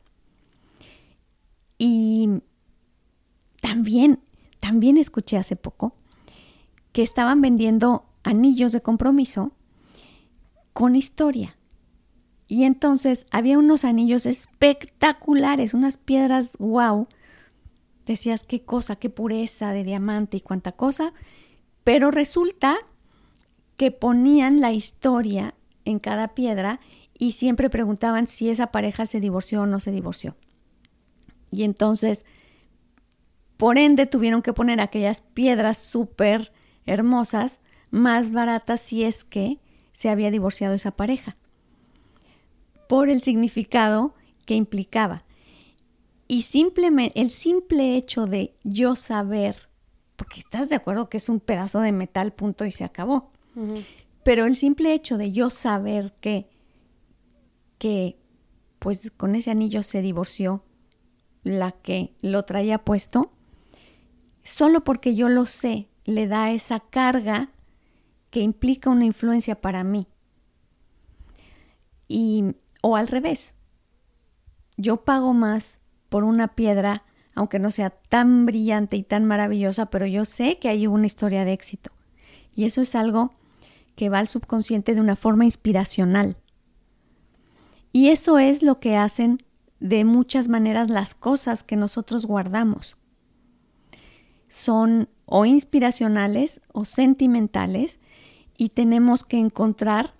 Y 1.77 2.41
también, 3.61 4.19
también 4.59 4.97
escuché 4.97 5.37
hace 5.37 5.55
poco 5.55 5.93
que 6.91 7.01
estaban 7.01 7.41
vendiendo 7.41 8.05
anillos 8.23 8.71
de 8.71 8.81
compromiso 8.81 9.51
con 10.73 10.95
historia. 10.95 11.55
Y 12.53 12.65
entonces 12.65 13.25
había 13.31 13.57
unos 13.57 13.83
anillos 13.83 14.27
espectaculares, 14.27 15.73
unas 15.73 15.97
piedras 15.97 16.55
wow. 16.59 17.07
Decías 18.05 18.43
qué 18.43 18.63
cosa, 18.63 18.95
qué 18.95 19.09
pureza 19.09 19.71
de 19.71 19.83
diamante 19.83 20.37
y 20.37 20.41
cuánta 20.41 20.71
cosa. 20.71 21.13
Pero 21.83 22.11
resulta 22.11 22.75
que 23.75 23.89
ponían 23.89 24.61
la 24.61 24.71
historia 24.71 25.55
en 25.83 25.97
cada 25.97 26.35
piedra 26.35 26.79
y 27.17 27.31
siempre 27.31 27.71
preguntaban 27.71 28.27
si 28.27 28.51
esa 28.51 28.67
pareja 28.67 29.07
se 29.07 29.19
divorció 29.19 29.63
o 29.63 29.65
no 29.65 29.79
se 29.79 29.89
divorció. 29.89 30.35
Y 31.49 31.63
entonces, 31.63 32.23
por 33.57 33.79
ende, 33.79 34.05
tuvieron 34.05 34.43
que 34.43 34.53
poner 34.53 34.79
aquellas 34.79 35.21
piedras 35.21 35.79
súper 35.79 36.53
hermosas, 36.85 37.61
más 37.89 38.31
baratas 38.31 38.79
si 38.79 39.05
es 39.05 39.23
que 39.23 39.57
se 39.91 40.09
había 40.09 40.29
divorciado 40.29 40.75
esa 40.75 40.91
pareja, 40.91 41.35
por 42.87 43.09
el 43.09 43.21
significado 43.21 44.13
que 44.45 44.55
implicaba. 44.55 45.23
Y 46.27 46.43
simplemente 46.43 47.21
el 47.21 47.29
simple 47.29 47.95
hecho 47.95 48.25
de 48.25 48.55
yo 48.63 48.95
saber, 48.95 49.69
porque 50.15 50.39
estás 50.39 50.69
de 50.69 50.75
acuerdo 50.75 51.09
que 51.09 51.17
es 51.17 51.29
un 51.29 51.39
pedazo 51.39 51.79
de 51.81 51.91
metal, 51.91 52.33
punto 52.33 52.65
y 52.65 52.71
se 52.71 52.83
acabó. 52.83 53.31
Pero 54.23 54.45
el 54.45 54.55
simple 54.55 54.93
hecho 54.93 55.17
de 55.17 55.31
yo 55.31 55.49
saber 55.49 56.13
que, 56.21 56.49
que, 57.77 58.17
pues 58.79 59.11
con 59.15 59.35
ese 59.35 59.51
anillo 59.51 59.83
se 59.83 60.01
divorció 60.01 60.63
la 61.43 61.71
que 61.71 62.13
lo 62.21 62.43
traía 62.45 62.79
puesto, 62.79 63.31
solo 64.43 64.83
porque 64.83 65.13
yo 65.13 65.29
lo 65.29 65.45
sé, 65.45 65.87
le 66.05 66.27
da 66.27 66.51
esa 66.51 66.79
carga 66.79 67.49
que 68.29 68.39
implica 68.39 68.89
una 68.89 69.05
influencia 69.05 69.61
para 69.61 69.83
mí. 69.83 70.07
Y, 72.07 72.55
o 72.85 72.97
al 72.97 73.07
revés, 73.07 73.55
yo 74.75 75.05
pago 75.05 75.33
más 75.33 75.79
por 76.09 76.25
una 76.25 76.49
piedra, 76.49 77.03
aunque 77.33 77.57
no 77.57 77.71
sea 77.71 77.91
tan 77.91 78.45
brillante 78.45 78.97
y 78.97 79.03
tan 79.03 79.23
maravillosa, 79.23 79.85
pero 79.85 80.05
yo 80.05 80.25
sé 80.25 80.59
que 80.59 80.67
hay 80.67 80.85
una 80.85 81.05
historia 81.05 81.45
de 81.45 81.53
éxito. 81.53 81.91
Y 82.53 82.65
eso 82.65 82.81
es 82.81 82.93
algo 82.93 83.31
que 83.95 84.09
va 84.09 84.19
al 84.19 84.27
subconsciente 84.27 84.95
de 84.95 84.99
una 84.99 85.15
forma 85.15 85.45
inspiracional. 85.45 86.35
Y 87.93 88.09
eso 88.09 88.37
es 88.37 88.61
lo 88.63 88.81
que 88.81 88.97
hacen 88.97 89.41
de 89.79 90.03
muchas 90.03 90.49
maneras 90.49 90.89
las 90.89 91.15
cosas 91.15 91.63
que 91.63 91.77
nosotros 91.77 92.25
guardamos. 92.25 92.97
Son 94.49 95.07
o 95.25 95.45
inspiracionales 95.45 96.59
o 96.73 96.83
sentimentales 96.83 98.01
y 98.57 98.69
tenemos 98.69 99.23
que 99.23 99.37
encontrar 99.37 100.13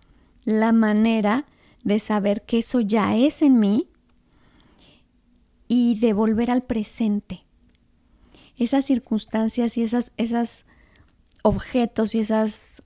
la 0.45 0.71
manera 0.71 1.45
de 1.84 2.00
saber 2.00 2.43
que 2.43 2.60
eso 2.60 2.80
ya 2.80 3.15
es 3.15 3.41
en 3.41 3.60
mí 3.60 3.89
y 5.67 6.00
de 6.00 6.13
volver 6.13 6.52
al 6.52 6.62
presente. 6.62 7.46
Esas 8.58 8.86
circunstancias 8.86 9.78
y 9.78 9.84
esas, 9.84 10.65
objetos 11.41 12.15
y 12.15 12.19
esas 12.19 12.84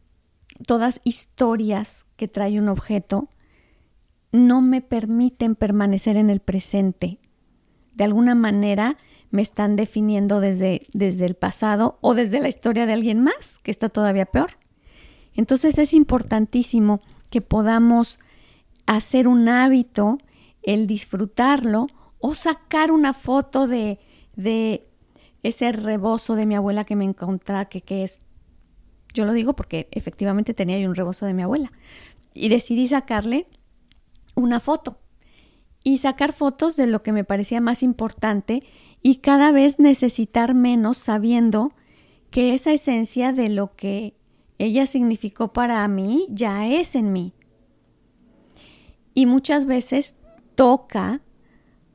todas 0.65 0.99
historias 1.03 2.07
que 2.15 2.27
trae 2.27 2.57
un 2.57 2.69
objeto 2.69 3.29
no 4.31 4.61
me 4.61 4.81
permiten 4.81 5.55
permanecer 5.55 6.17
en 6.17 6.31
el 6.31 6.39
presente. 6.39 7.19
De 7.93 8.03
alguna 8.03 8.33
manera 8.33 8.97
me 9.29 9.41
están 9.41 9.75
definiendo 9.75 10.39
desde, 10.39 10.87
desde 10.93 11.25
el 11.25 11.35
pasado 11.35 11.99
o 12.01 12.15
desde 12.15 12.41
la 12.41 12.47
historia 12.47 12.85
de 12.85 12.93
alguien 12.93 13.21
más, 13.21 13.59
que 13.59 13.69
está 13.69 13.89
todavía 13.89 14.25
peor. 14.25 14.51
Entonces 15.35 15.77
es 15.77 15.93
importantísimo 15.93 16.99
que 17.29 17.41
podamos 17.41 18.17
hacer 18.87 19.27
un 19.27 19.47
hábito, 19.47 20.17
el 20.63 20.87
disfrutarlo 20.87 21.87
o 22.19 22.33
sacar 22.33 22.91
una 22.91 23.13
foto 23.13 23.67
de, 23.67 23.99
de 24.35 24.87
ese 25.43 25.71
rebozo 25.71 26.35
de 26.35 26.47
mi 26.47 26.55
abuela 26.55 26.83
que 26.83 26.95
me 26.95 27.05
encontré, 27.05 27.67
que, 27.69 27.81
que 27.81 28.03
es 28.03 28.21
yo 29.13 29.25
lo 29.25 29.33
digo 29.33 29.53
porque 29.53 29.87
efectivamente 29.91 30.53
tenía 30.53 30.79
yo 30.79 30.89
un 30.89 30.95
rebozo 30.95 31.25
de 31.25 31.33
mi 31.33 31.41
abuela. 31.41 31.71
Y 32.33 32.49
decidí 32.49 32.87
sacarle 32.87 33.47
una 34.35 34.59
foto. 34.59 34.99
Y 35.83 35.97
sacar 35.97 36.33
fotos 36.33 36.75
de 36.75 36.87
lo 36.87 37.01
que 37.01 37.11
me 37.11 37.23
parecía 37.23 37.61
más 37.61 37.81
importante 37.81 38.63
y 39.01 39.17
cada 39.17 39.51
vez 39.51 39.79
necesitar 39.79 40.53
menos 40.53 40.97
sabiendo 40.97 41.73
que 42.29 42.53
esa 42.53 42.71
esencia 42.71 43.31
de 43.31 43.49
lo 43.49 43.75
que 43.75 44.13
ella 44.59 44.85
significó 44.85 45.53
para 45.53 45.87
mí 45.87 46.27
ya 46.29 46.67
es 46.67 46.95
en 46.95 47.13
mí. 47.13 47.33
Y 49.17 49.25
muchas 49.25 49.65
veces 49.65 50.15
toca 50.53 51.21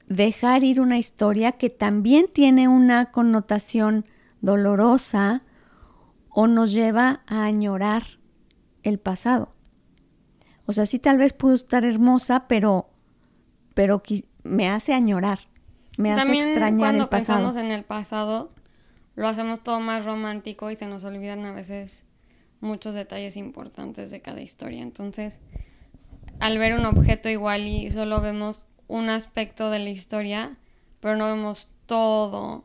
dejar 0.09 0.65
ir 0.65 0.81
una 0.81 0.99
historia 0.99 1.53
que 1.53 1.71
también 1.71 2.27
tiene 2.27 2.67
una 2.67 3.13
connotación 3.13 4.07
dolorosa 4.41 5.45
o 6.31 6.49
nos 6.49 6.73
lleva 6.73 7.21
a 7.29 7.45
añorar 7.45 8.03
el 8.83 8.99
pasado. 8.99 9.53
O 10.67 10.73
sea, 10.73 10.85
sí 10.85 10.99
tal 10.99 11.17
vez 11.17 11.33
pudo 11.33 11.55
estar 11.55 11.85
hermosa, 11.85 12.49
pero, 12.49 12.91
pero 13.75 14.03
me 14.43 14.69
hace 14.69 14.93
añorar, 14.93 15.39
me 15.99 16.11
hace 16.11 16.35
extrañar 16.35 16.97
el 16.97 17.07
pasado. 17.07 17.07
Cuando 17.07 17.09
pensamos 17.09 17.55
en 17.55 17.71
el 17.71 17.85
pasado, 17.85 18.51
lo 19.15 19.29
hacemos 19.29 19.63
todo 19.63 19.79
más 19.79 20.05
romántico 20.05 20.73
y 20.73 20.75
se 20.75 20.89
nos 20.89 21.05
olvidan 21.05 21.45
a 21.45 21.53
veces 21.53 22.05
muchos 22.61 22.95
detalles 22.95 23.37
importantes 23.37 24.11
de 24.11 24.21
cada 24.21 24.41
historia. 24.41 24.83
Entonces, 24.83 25.39
al 26.41 26.59
ver 26.59 26.79
un 26.79 26.87
objeto 26.87 27.29
igual 27.29 27.67
y 27.67 27.91
solo 27.91 28.21
vemos 28.21 28.67
un 28.89 29.09
aspecto 29.09 29.71
de 29.71 29.79
la 29.79 29.91
historia, 29.91 30.57
pero 31.01 31.17
no 31.17 31.27
vemos 31.27 31.69
todo, 31.87 32.41
o 32.41 32.65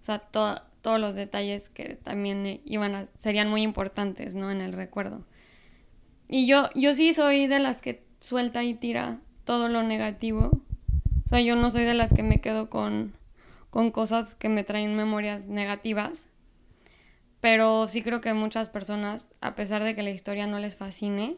sea, 0.00 0.18
todo 0.18 0.60
todos 0.82 1.00
los 1.00 1.14
detalles 1.14 1.68
que 1.68 1.94
también 1.94 2.60
iban 2.64 2.94
a, 2.94 3.06
serían 3.16 3.48
muy 3.48 3.62
importantes, 3.62 4.34
¿no? 4.34 4.50
En 4.50 4.60
el 4.60 4.72
recuerdo. 4.72 5.24
Y 6.28 6.46
yo, 6.46 6.68
yo 6.74 6.92
sí 6.92 7.14
soy 7.14 7.46
de 7.46 7.60
las 7.60 7.80
que 7.80 8.04
suelta 8.20 8.62
y 8.64 8.74
tira 8.74 9.20
todo 9.44 9.68
lo 9.68 9.82
negativo. 9.82 10.50
O 11.24 11.28
sea, 11.28 11.40
yo 11.40 11.56
no 11.56 11.70
soy 11.70 11.84
de 11.84 11.94
las 11.94 12.12
que 12.12 12.22
me 12.22 12.40
quedo 12.40 12.68
con, 12.68 13.12
con 13.70 13.90
cosas 13.90 14.34
que 14.34 14.48
me 14.48 14.64
traen 14.64 14.96
memorias 14.96 15.46
negativas. 15.46 16.26
Pero 17.40 17.88
sí 17.88 18.02
creo 18.02 18.20
que 18.20 18.34
muchas 18.34 18.68
personas, 18.68 19.28
a 19.40 19.54
pesar 19.54 19.82
de 19.82 19.94
que 19.94 20.02
la 20.02 20.10
historia 20.10 20.46
no 20.46 20.58
les 20.58 20.76
fascine, 20.76 21.36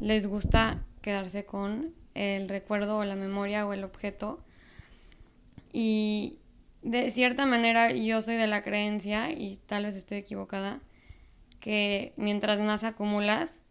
les 0.00 0.26
gusta 0.26 0.84
quedarse 1.02 1.44
con 1.44 1.94
el 2.14 2.48
recuerdo 2.48 2.98
o 2.98 3.04
la 3.04 3.16
memoria 3.16 3.66
o 3.66 3.72
el 3.72 3.84
objeto. 3.84 4.44
Y, 5.72 6.38
de 6.82 7.10
cierta 7.10 7.46
manera 7.46 7.92
yo 7.92 8.20
soy 8.20 8.36
de 8.36 8.46
la 8.46 8.62
creencia, 8.62 9.32
y 9.32 9.56
tal 9.66 9.84
vez 9.84 9.96
estoy 9.96 10.18
equivocada, 10.18 10.80
que 11.58 12.12
mientras 12.16 12.60
más 12.60 12.84
acumulas, 12.84 13.62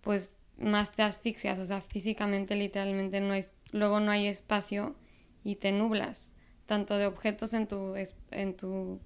pues 0.00 0.34
más 0.58 0.92
te 0.92 1.02
asfixias, 1.02 1.58
o 1.58 1.66
sea, 1.66 1.82
físicamente, 1.82 2.56
literalmente, 2.56 3.20
no 3.20 3.34
hay, 3.34 3.44
luego 3.72 4.00
no 4.00 4.10
hay 4.10 4.26
espacio 4.26 4.96
y 5.44 5.56
te 5.56 5.70
nublas, 5.70 6.32
tanto 6.64 6.96
de 6.96 7.06
objetos 7.06 7.52
en 7.52 7.68
tu, 7.68 7.94
en 8.30 8.56
tu 8.56 9.00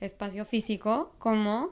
espacio 0.00 0.44
físico 0.44 1.14
como 1.18 1.70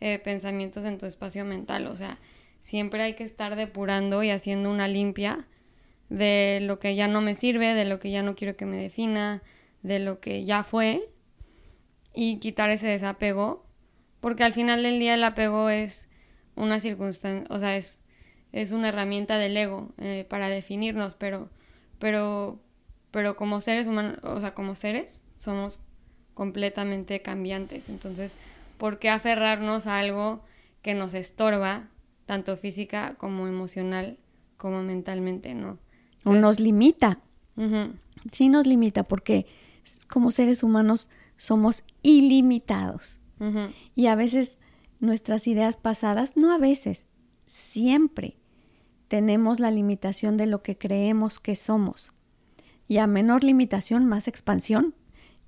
eh, 0.00 0.18
pensamientos 0.18 0.84
en 0.86 0.96
tu 0.96 1.04
espacio 1.04 1.44
mental, 1.44 1.86
o 1.86 1.96
sea, 1.96 2.18
siempre 2.60 3.02
hay 3.02 3.14
que 3.14 3.24
estar 3.24 3.56
depurando 3.56 4.22
y 4.22 4.30
haciendo 4.30 4.70
una 4.70 4.88
limpia 4.88 5.46
de 6.08 6.58
lo 6.62 6.78
que 6.78 6.94
ya 6.94 7.08
no 7.08 7.20
me 7.20 7.34
sirve, 7.34 7.74
de 7.74 7.84
lo 7.84 8.00
que 8.00 8.10
ya 8.10 8.22
no 8.22 8.34
quiero 8.34 8.56
que 8.56 8.66
me 8.66 8.76
defina, 8.76 9.42
de 9.82 9.98
lo 9.98 10.20
que 10.20 10.44
ya 10.44 10.64
fue 10.64 11.08
y 12.12 12.38
quitar 12.38 12.70
ese 12.70 12.88
desapego, 12.88 13.64
porque 14.20 14.44
al 14.44 14.52
final 14.52 14.82
del 14.82 14.98
día 14.98 15.14
el 15.14 15.24
apego 15.24 15.70
es 15.70 16.08
una 16.56 16.80
circunstancia, 16.80 17.46
o 17.48 17.58
sea, 17.58 17.76
es, 17.76 18.02
es 18.52 18.72
una 18.72 18.88
herramienta 18.88 19.38
del 19.38 19.56
ego 19.56 19.92
eh, 19.98 20.26
para 20.28 20.48
definirnos, 20.48 21.14
pero, 21.14 21.48
pero, 21.98 22.60
pero 23.10 23.36
como 23.36 23.60
seres 23.60 23.86
humanos, 23.86 24.18
o 24.22 24.40
sea, 24.40 24.52
como 24.52 24.74
seres, 24.74 25.26
somos 25.38 25.84
completamente 26.34 27.22
cambiantes. 27.22 27.88
Entonces, 27.88 28.36
¿por 28.78 28.98
qué 28.98 29.08
aferrarnos 29.08 29.86
a 29.86 29.98
algo 29.98 30.42
que 30.82 30.94
nos 30.94 31.14
estorba, 31.14 31.88
tanto 32.30 32.56
física 32.56 33.16
como 33.16 33.48
emocional, 33.48 34.16
como 34.56 34.84
mentalmente, 34.84 35.52
no? 35.52 35.80
o 36.24 36.32
nos 36.32 36.60
limita. 36.60 37.18
Sí 38.30 38.48
nos 38.48 38.68
limita 38.68 39.02
porque 39.02 39.46
como 40.08 40.30
seres 40.30 40.62
humanos 40.62 41.08
somos 41.36 41.82
ilimitados. 42.02 43.18
Y 43.96 44.06
a 44.06 44.14
veces 44.14 44.60
nuestras 45.00 45.48
ideas 45.48 45.76
pasadas, 45.76 46.36
no 46.36 46.54
a 46.54 46.58
veces, 46.58 47.04
siempre 47.46 48.36
tenemos 49.08 49.58
la 49.58 49.72
limitación 49.72 50.36
de 50.36 50.46
lo 50.46 50.62
que 50.62 50.78
creemos 50.78 51.40
que 51.40 51.56
somos. 51.56 52.12
Y 52.86 52.98
a 52.98 53.08
menor 53.08 53.42
limitación, 53.42 54.06
más 54.06 54.28
expansión. 54.28 54.94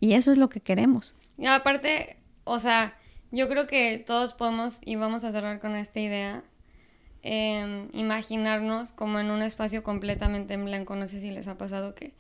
Y 0.01 0.15
eso 0.15 0.33
es 0.33 0.39
lo 0.39 0.49
que 0.49 0.61
queremos. 0.61 1.15
Y 1.39 1.47
aparte, 1.47 2.17
o 2.43 2.59
sea, 2.59 2.99
yo 3.31 3.49
creo 3.49 3.69
que 3.69 4.03
todos 4.05 4.35
podemos, 4.35 4.81
y 4.85 4.97
vamos 4.97 5.23
a 5.23 5.31
cerrar 5.31 5.61
con 5.61 5.77
esta 5.77 6.01
idea, 6.01 6.43
eh, 7.23 7.89
imaginarnos 7.93 8.93
como 8.93 9.19
en 9.19 9.31
un 9.31 9.43
espacio 9.43 9.83
completamente 9.83 10.55
en 10.55 10.65
blanco. 10.65 10.97
No 10.97 11.09
sé 11.09 11.21
si 11.21 11.31
les 11.31 11.49
ha 11.49 11.57
pasado 11.57 11.95
que, 11.95 12.15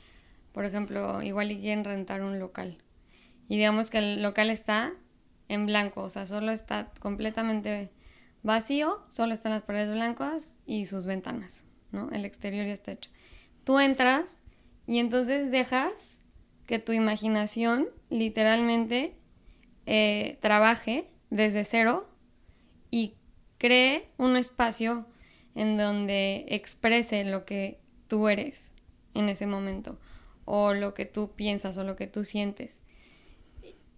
por 0.52 0.64
ejemplo, 0.64 1.22
igual 1.22 1.50
y 1.50 1.60
quieren 1.60 1.84
rentar 1.84 2.22
un 2.22 2.38
local. 2.38 2.78
Y 3.48 3.56
digamos 3.56 3.90
que 3.90 3.98
el 3.98 4.22
local 4.22 4.50
está 4.50 4.92
en 5.48 5.66
blanco, 5.66 6.02
o 6.02 6.10
sea, 6.10 6.26
solo 6.26 6.52
está 6.52 6.90
completamente 7.00 7.90
vacío, 8.42 9.02
solo 9.10 9.34
están 9.34 9.52
las 9.52 9.62
paredes 9.62 9.92
blancas 9.92 10.58
y 10.66 10.86
sus 10.86 11.06
ventanas, 11.06 11.64
¿no? 11.90 12.10
El 12.10 12.24
exterior 12.24 12.66
ya 12.66 12.72
está 12.72 12.92
hecho. 12.92 13.10
Tú 13.64 13.78
entras 13.78 14.38
y 14.86 14.98
entonces 14.98 15.50
dejas 15.50 16.18
que 16.66 16.78
tu 16.78 16.92
imaginación 16.92 17.88
literalmente 18.08 19.16
eh, 19.86 20.38
trabaje 20.40 21.10
desde 21.30 21.64
cero 21.64 22.08
y 22.90 23.14
cree 23.62 24.08
un 24.18 24.36
espacio 24.36 25.06
en 25.54 25.76
donde 25.76 26.46
exprese 26.48 27.22
lo 27.22 27.44
que 27.44 27.78
tú 28.08 28.28
eres 28.28 28.72
en 29.14 29.28
ese 29.28 29.46
momento 29.46 30.00
o 30.44 30.74
lo 30.74 30.94
que 30.94 31.04
tú 31.04 31.30
piensas 31.36 31.76
o 31.76 31.84
lo 31.84 31.94
que 31.94 32.08
tú 32.08 32.24
sientes. 32.24 32.80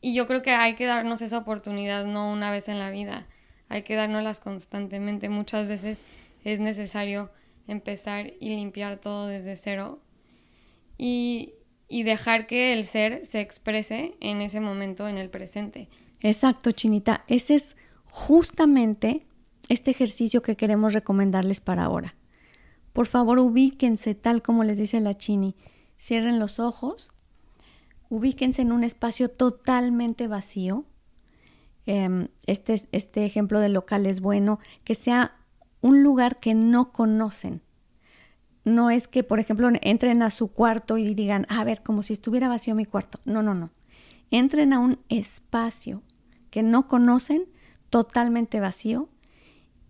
Y 0.03 0.13
yo 0.13 0.27
creo 0.27 0.43
que 0.43 0.51
hay 0.51 0.75
que 0.75 0.85
darnos 0.85 1.23
esa 1.23 1.39
oportunidad 1.39 2.05
no 2.05 2.31
una 2.31 2.51
vez 2.51 2.69
en 2.69 2.79
la 2.79 2.91
vida, 2.91 3.27
hay 3.71 3.85
que 3.85 3.95
dárnoslas 3.95 4.39
constantemente. 4.39 5.31
Muchas 5.31 5.67
veces 5.67 6.05
es 6.45 6.61
necesario 6.61 7.31
empezar 7.67 8.35
y 8.41 8.51
limpiar 8.51 8.99
todo 8.99 9.29
desde 9.29 9.57
cero 9.57 10.03
y, 10.99 11.55
y 11.89 12.03
dejar 12.03 12.47
que 12.47 12.75
el 12.75 12.85
ser 12.85 13.25
se 13.25 13.41
exprese 13.41 14.15
en 14.21 14.43
ese 14.43 14.61
momento, 14.61 15.09
en 15.09 15.17
el 15.17 15.31
presente. 15.31 15.89
Exacto, 16.21 16.71
Chinita. 16.73 17.25
Ese 17.29 17.55
es 17.55 17.77
justamente 18.05 19.25
este 19.69 19.91
ejercicio 19.91 20.43
que 20.43 20.57
queremos 20.57 20.93
recomendarles 20.93 21.61
para 21.61 21.85
ahora. 21.85 22.15
Por 22.93 23.07
favor, 23.07 23.39
ubíquense 23.39 24.15
tal 24.15 24.43
como 24.43 24.65
les 24.65 24.79
dice 24.79 25.01
la 25.01 25.17
Chini. 25.17 25.57
Cierren 25.99 26.39
los 26.39 26.59
ojos 26.59 27.15
ubíquense 28.15 28.63
en 28.63 28.73
un 28.73 28.85
espacio 28.85 29.29
totalmente 29.29 30.29
vacío. 30.29 30.85
Em, 31.87 32.29
este, 32.47 32.81
este 32.93 33.27
ejemplo 33.27 33.61
del 33.61 33.75
local 33.75 34.07
es 34.07 34.21
bueno, 34.21 34.59
que 34.85 34.95
sea 34.95 35.37
un 35.81 36.03
lugar 36.03 36.41
que 36.41 36.55
no 36.55 36.93
conocen. 36.93 37.61
No 38.65 38.89
es 38.89 39.09
que, 39.09 39.23
por 39.23 39.41
ejemplo, 39.41 39.69
entren 39.83 40.23
a 40.23 40.31
su 40.31 40.49
cuarto 40.49 40.97
y 40.97 41.15
digan, 41.15 41.47
a 41.51 41.65
ver, 41.65 41.83
como 41.83 42.03
si 42.03 42.15
estuviera 42.15 42.49
vacío 42.49 42.75
mi 42.75 42.87
cuarto. 42.87 43.21
No, 43.27 43.43
no, 43.43 43.55
no. 43.55 43.71
Entren 44.31 44.73
a 44.73 44.79
un 44.79 45.01
espacio 45.11 46.03
que 46.51 46.63
no 46.63 46.89
conocen, 46.89 47.45
totalmente 47.91 48.61
vacío, 48.61 49.09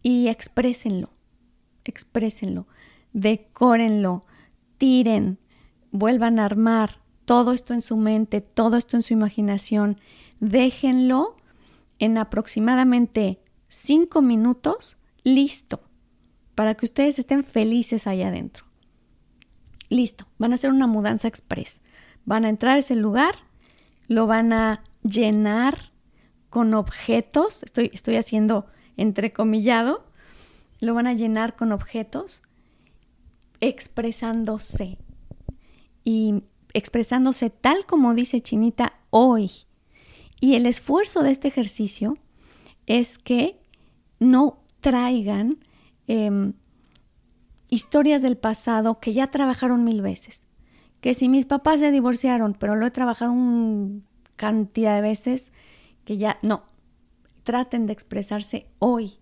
y 0.04 0.28
exprésenlo. 0.28 1.10
Exprésenlo. 1.82 2.68
Decórenlo. 3.12 4.20
Tiren. 4.78 5.38
Vuelvan 5.90 6.38
a 6.38 6.44
armar 6.44 7.00
todo 7.24 7.52
esto 7.52 7.74
en 7.74 7.82
su 7.82 7.96
mente, 7.96 8.40
todo 8.40 8.76
esto 8.76 8.96
en 8.96 9.02
su 9.02 9.12
imaginación, 9.12 9.98
déjenlo 10.40 11.36
en 11.98 12.18
aproximadamente 12.18 13.40
cinco 13.68 14.22
minutos 14.22 14.98
listo 15.22 15.80
para 16.54 16.74
que 16.74 16.84
ustedes 16.84 17.18
estén 17.18 17.42
felices 17.42 18.06
allá 18.06 18.28
adentro. 18.28 18.66
Listo, 19.88 20.26
van 20.38 20.52
a 20.52 20.56
hacer 20.56 20.70
una 20.70 20.86
mudanza 20.86 21.28
express. 21.28 21.80
Van 22.24 22.44
a 22.44 22.48
entrar 22.48 22.76
a 22.76 22.78
ese 22.78 22.96
lugar, 22.96 23.34
lo 24.06 24.26
van 24.26 24.52
a 24.52 24.82
llenar 25.02 25.92
con 26.50 26.74
objetos, 26.74 27.62
estoy, 27.62 27.90
estoy 27.92 28.16
haciendo 28.16 28.66
entrecomillado, 28.96 30.04
lo 30.80 30.94
van 30.94 31.06
a 31.06 31.14
llenar 31.14 31.56
con 31.56 31.72
objetos 31.72 32.42
expresándose. 33.60 34.98
Y 36.04 36.42
expresándose 36.74 37.50
tal 37.50 37.86
como 37.86 38.14
dice 38.14 38.40
Chinita 38.40 38.94
hoy. 39.10 39.50
Y 40.40 40.54
el 40.54 40.66
esfuerzo 40.66 41.22
de 41.22 41.30
este 41.30 41.48
ejercicio 41.48 42.18
es 42.86 43.18
que 43.18 43.58
no 44.18 44.58
traigan 44.80 45.58
em, 46.06 46.52
historias 47.70 48.22
del 48.22 48.36
pasado 48.36 49.00
que 49.00 49.14
ya 49.14 49.30
trabajaron 49.30 49.84
mil 49.84 50.02
veces. 50.02 50.42
Que 51.00 51.14
si 51.14 51.28
mis 51.28 51.46
papás 51.46 51.80
se 51.80 51.90
divorciaron, 51.90 52.54
pero 52.54 52.76
lo 52.76 52.86
he 52.86 52.90
trabajado 52.90 53.32
una 53.32 54.00
cantidad 54.36 54.94
de 54.96 55.02
veces, 55.02 55.52
que 56.04 56.18
ya 56.18 56.38
no. 56.42 56.64
Traten 57.44 57.86
de 57.86 57.92
expresarse 57.92 58.66
hoy. 58.78 59.18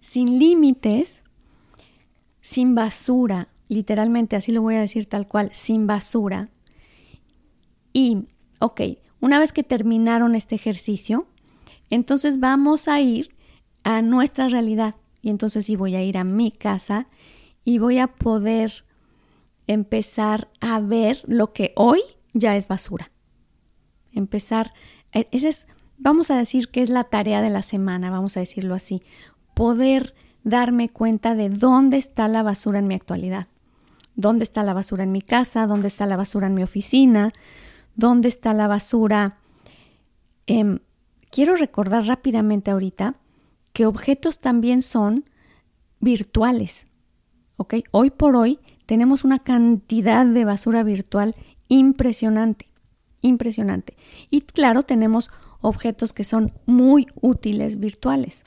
Sin 0.00 0.38
límites, 0.38 1.22
sin 2.40 2.74
basura, 2.74 3.48
literalmente, 3.68 4.36
así 4.36 4.52
lo 4.52 4.62
voy 4.62 4.74
a 4.74 4.80
decir 4.80 5.06
tal 5.06 5.26
cual, 5.26 5.50
sin 5.52 5.86
basura. 5.86 6.48
Y, 7.92 8.26
ok, 8.58 8.80
una 9.20 9.38
vez 9.38 9.52
que 9.52 9.62
terminaron 9.62 10.34
este 10.34 10.54
ejercicio, 10.54 11.26
entonces 11.90 12.40
vamos 12.40 12.88
a 12.88 13.00
ir 13.00 13.34
a 13.84 14.02
nuestra 14.02 14.48
realidad. 14.48 14.96
Y 15.22 15.30
entonces 15.30 15.66
sí 15.66 15.76
voy 15.76 15.94
a 15.94 16.02
ir 16.02 16.18
a 16.18 16.24
mi 16.24 16.50
casa 16.50 17.08
y 17.64 17.78
voy 17.78 17.98
a 17.98 18.06
poder 18.06 18.84
empezar 19.66 20.48
a 20.60 20.80
ver 20.80 21.22
lo 21.26 21.52
que 21.52 21.72
hoy 21.76 22.00
ya 22.32 22.56
es 22.56 22.68
basura. 22.68 23.10
Empezar, 24.12 24.72
e, 25.12 25.28
esa 25.32 25.48
es, 25.48 25.66
vamos 25.98 26.30
a 26.30 26.36
decir 26.36 26.68
que 26.68 26.82
es 26.82 26.90
la 26.90 27.04
tarea 27.04 27.42
de 27.42 27.50
la 27.50 27.62
semana, 27.62 28.10
vamos 28.10 28.36
a 28.36 28.40
decirlo 28.40 28.74
así, 28.74 29.02
poder 29.54 30.14
darme 30.44 30.88
cuenta 30.88 31.34
de 31.34 31.48
dónde 31.50 31.96
está 31.96 32.28
la 32.28 32.42
basura 32.42 32.78
en 32.78 32.86
mi 32.86 32.94
actualidad 32.94 33.48
dónde 34.16 34.42
está 34.42 34.64
la 34.64 34.74
basura 34.74 35.04
en 35.04 35.12
mi 35.12 35.22
casa, 35.22 35.66
dónde 35.66 35.88
está 35.88 36.06
la 36.06 36.16
basura 36.16 36.48
en 36.48 36.54
mi 36.54 36.62
oficina, 36.62 37.32
dónde 37.94 38.28
está 38.28 38.54
la 38.54 38.66
basura. 38.66 39.36
Em, 40.46 40.80
quiero 41.30 41.54
recordar 41.54 42.06
rápidamente 42.06 42.70
ahorita 42.70 43.14
que 43.72 43.86
objetos 43.86 44.40
también 44.40 44.82
son 44.82 45.26
virtuales. 46.00 46.86
¿ok? 47.58 47.74
Hoy 47.90 48.10
por 48.10 48.36
hoy 48.36 48.58
tenemos 48.86 49.22
una 49.22 49.38
cantidad 49.38 50.26
de 50.26 50.44
basura 50.44 50.82
virtual 50.82 51.36
impresionante, 51.68 52.68
impresionante. 53.20 53.96
Y 54.30 54.42
claro, 54.42 54.82
tenemos 54.84 55.30
objetos 55.60 56.12
que 56.12 56.24
son 56.24 56.52
muy 56.66 57.06
útiles 57.20 57.78
virtuales. 57.78 58.44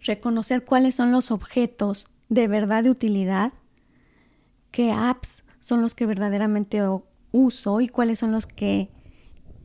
Reconocer 0.00 0.64
cuáles 0.64 0.94
son 0.94 1.12
los 1.12 1.30
objetos 1.30 2.08
de 2.28 2.48
verdad 2.48 2.82
de 2.82 2.90
utilidad 2.90 3.52
qué 4.72 4.90
apps 4.90 5.44
son 5.60 5.80
los 5.80 5.94
que 5.94 6.06
verdaderamente 6.06 6.80
uso 7.30 7.80
y 7.80 7.88
cuáles 7.88 8.18
son 8.18 8.32
los 8.32 8.46
que 8.46 8.90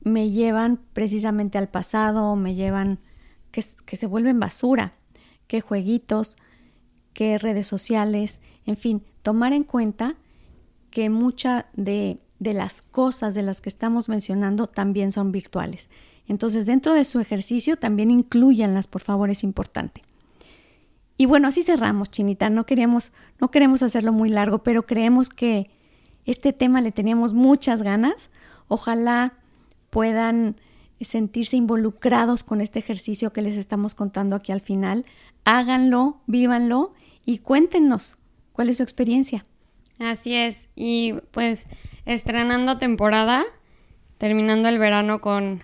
me 0.04 0.30
llevan 0.30 0.80
precisamente 0.94 1.58
al 1.58 1.70
pasado, 1.70 2.36
me 2.36 2.54
llevan 2.54 3.00
que, 3.52 3.64
se 3.64 4.06
vuelven 4.06 4.40
basura, 4.40 4.94
qué 5.48 5.62
jueguitos, 5.62 6.36
qué 7.14 7.40
redes 7.40 7.66
sociales, 7.66 8.40
en 8.66 8.78
fin, 8.78 9.04
tomar 9.24 9.54
en 9.54 9.64
cuenta 9.64 10.16
que 10.92 11.10
muchas 11.10 11.66
de, 11.74 12.20
de 12.38 12.54
las 12.54 12.84
cosas 12.84 13.34
de 13.34 13.42
las 13.42 13.60
que 13.60 13.70
estamos 13.70 14.10
mencionando 14.10 14.68
también 14.68 15.12
son 15.12 15.32
virtuales. 15.32 15.90
Entonces, 16.28 16.66
dentro 16.66 16.94
de 16.94 17.06
su 17.06 17.20
ejercicio 17.20 17.78
también 17.78 18.12
incluyanlas, 18.12 18.88
por 18.88 19.02
favor, 19.02 19.30
es 19.30 19.44
importante. 19.44 20.02
Y 21.18 21.26
bueno, 21.26 21.48
así 21.48 21.64
cerramos, 21.64 22.12
Chinita. 22.12 22.50
No 22.50 22.66
queríamos, 22.66 23.12
no 23.40 23.50
queremos 23.50 23.82
hacerlo 23.82 24.12
muy 24.12 24.30
largo, 24.30 24.60
pero 24.60 24.86
creemos 24.86 25.30
que 25.30 25.70
este 26.26 26.54
tema 26.54 26.82
le 26.82 26.92
teníamos 26.92 27.34
muchas 27.34 27.82
ganas. 27.82 28.30
Ojalá 28.68 29.34
puedan 29.90 30.58
sentirse 31.02 31.58
involucrados 31.58 32.44
con 32.44 32.62
este 32.62 32.80
ejercicio 32.80 33.32
que 33.32 33.42
les 33.42 33.58
estamos 33.58 33.96
contando 33.96 34.36
aquí 34.36 34.52
al 34.52 34.62
final. 34.62 35.06
Háganlo, 35.46 36.20
vívanlo 36.28 36.94
y 37.26 37.40
cuéntenos 37.40 38.18
cuál 38.52 38.70
es 38.70 38.78
su 38.78 38.84
experiencia. 38.84 39.46
Así 40.00 40.34
es. 40.34 40.70
Y 40.76 41.14
pues 41.32 41.66
estrenando 42.06 42.78
temporada, 42.78 43.44
terminando 44.18 44.68
el 44.70 44.78
verano 44.78 45.22
con, 45.22 45.62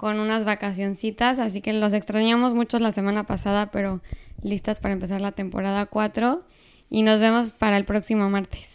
con 0.00 0.18
unas 0.18 0.46
vacacioncitas, 0.46 1.38
así 1.38 1.60
que 1.60 1.74
los 1.74 1.92
extrañamos 1.92 2.54
mucho 2.54 2.78
la 2.78 2.90
semana 2.90 3.24
pasada, 3.24 3.70
pero 3.70 4.00
listas 4.42 4.80
para 4.80 4.94
empezar 4.94 5.20
la 5.20 5.32
temporada 5.32 5.84
4 5.84 6.38
y 6.88 7.02
nos 7.02 7.20
vemos 7.20 7.50
para 7.50 7.76
el 7.76 7.84
próximo 7.84 8.30
martes. 8.30 8.69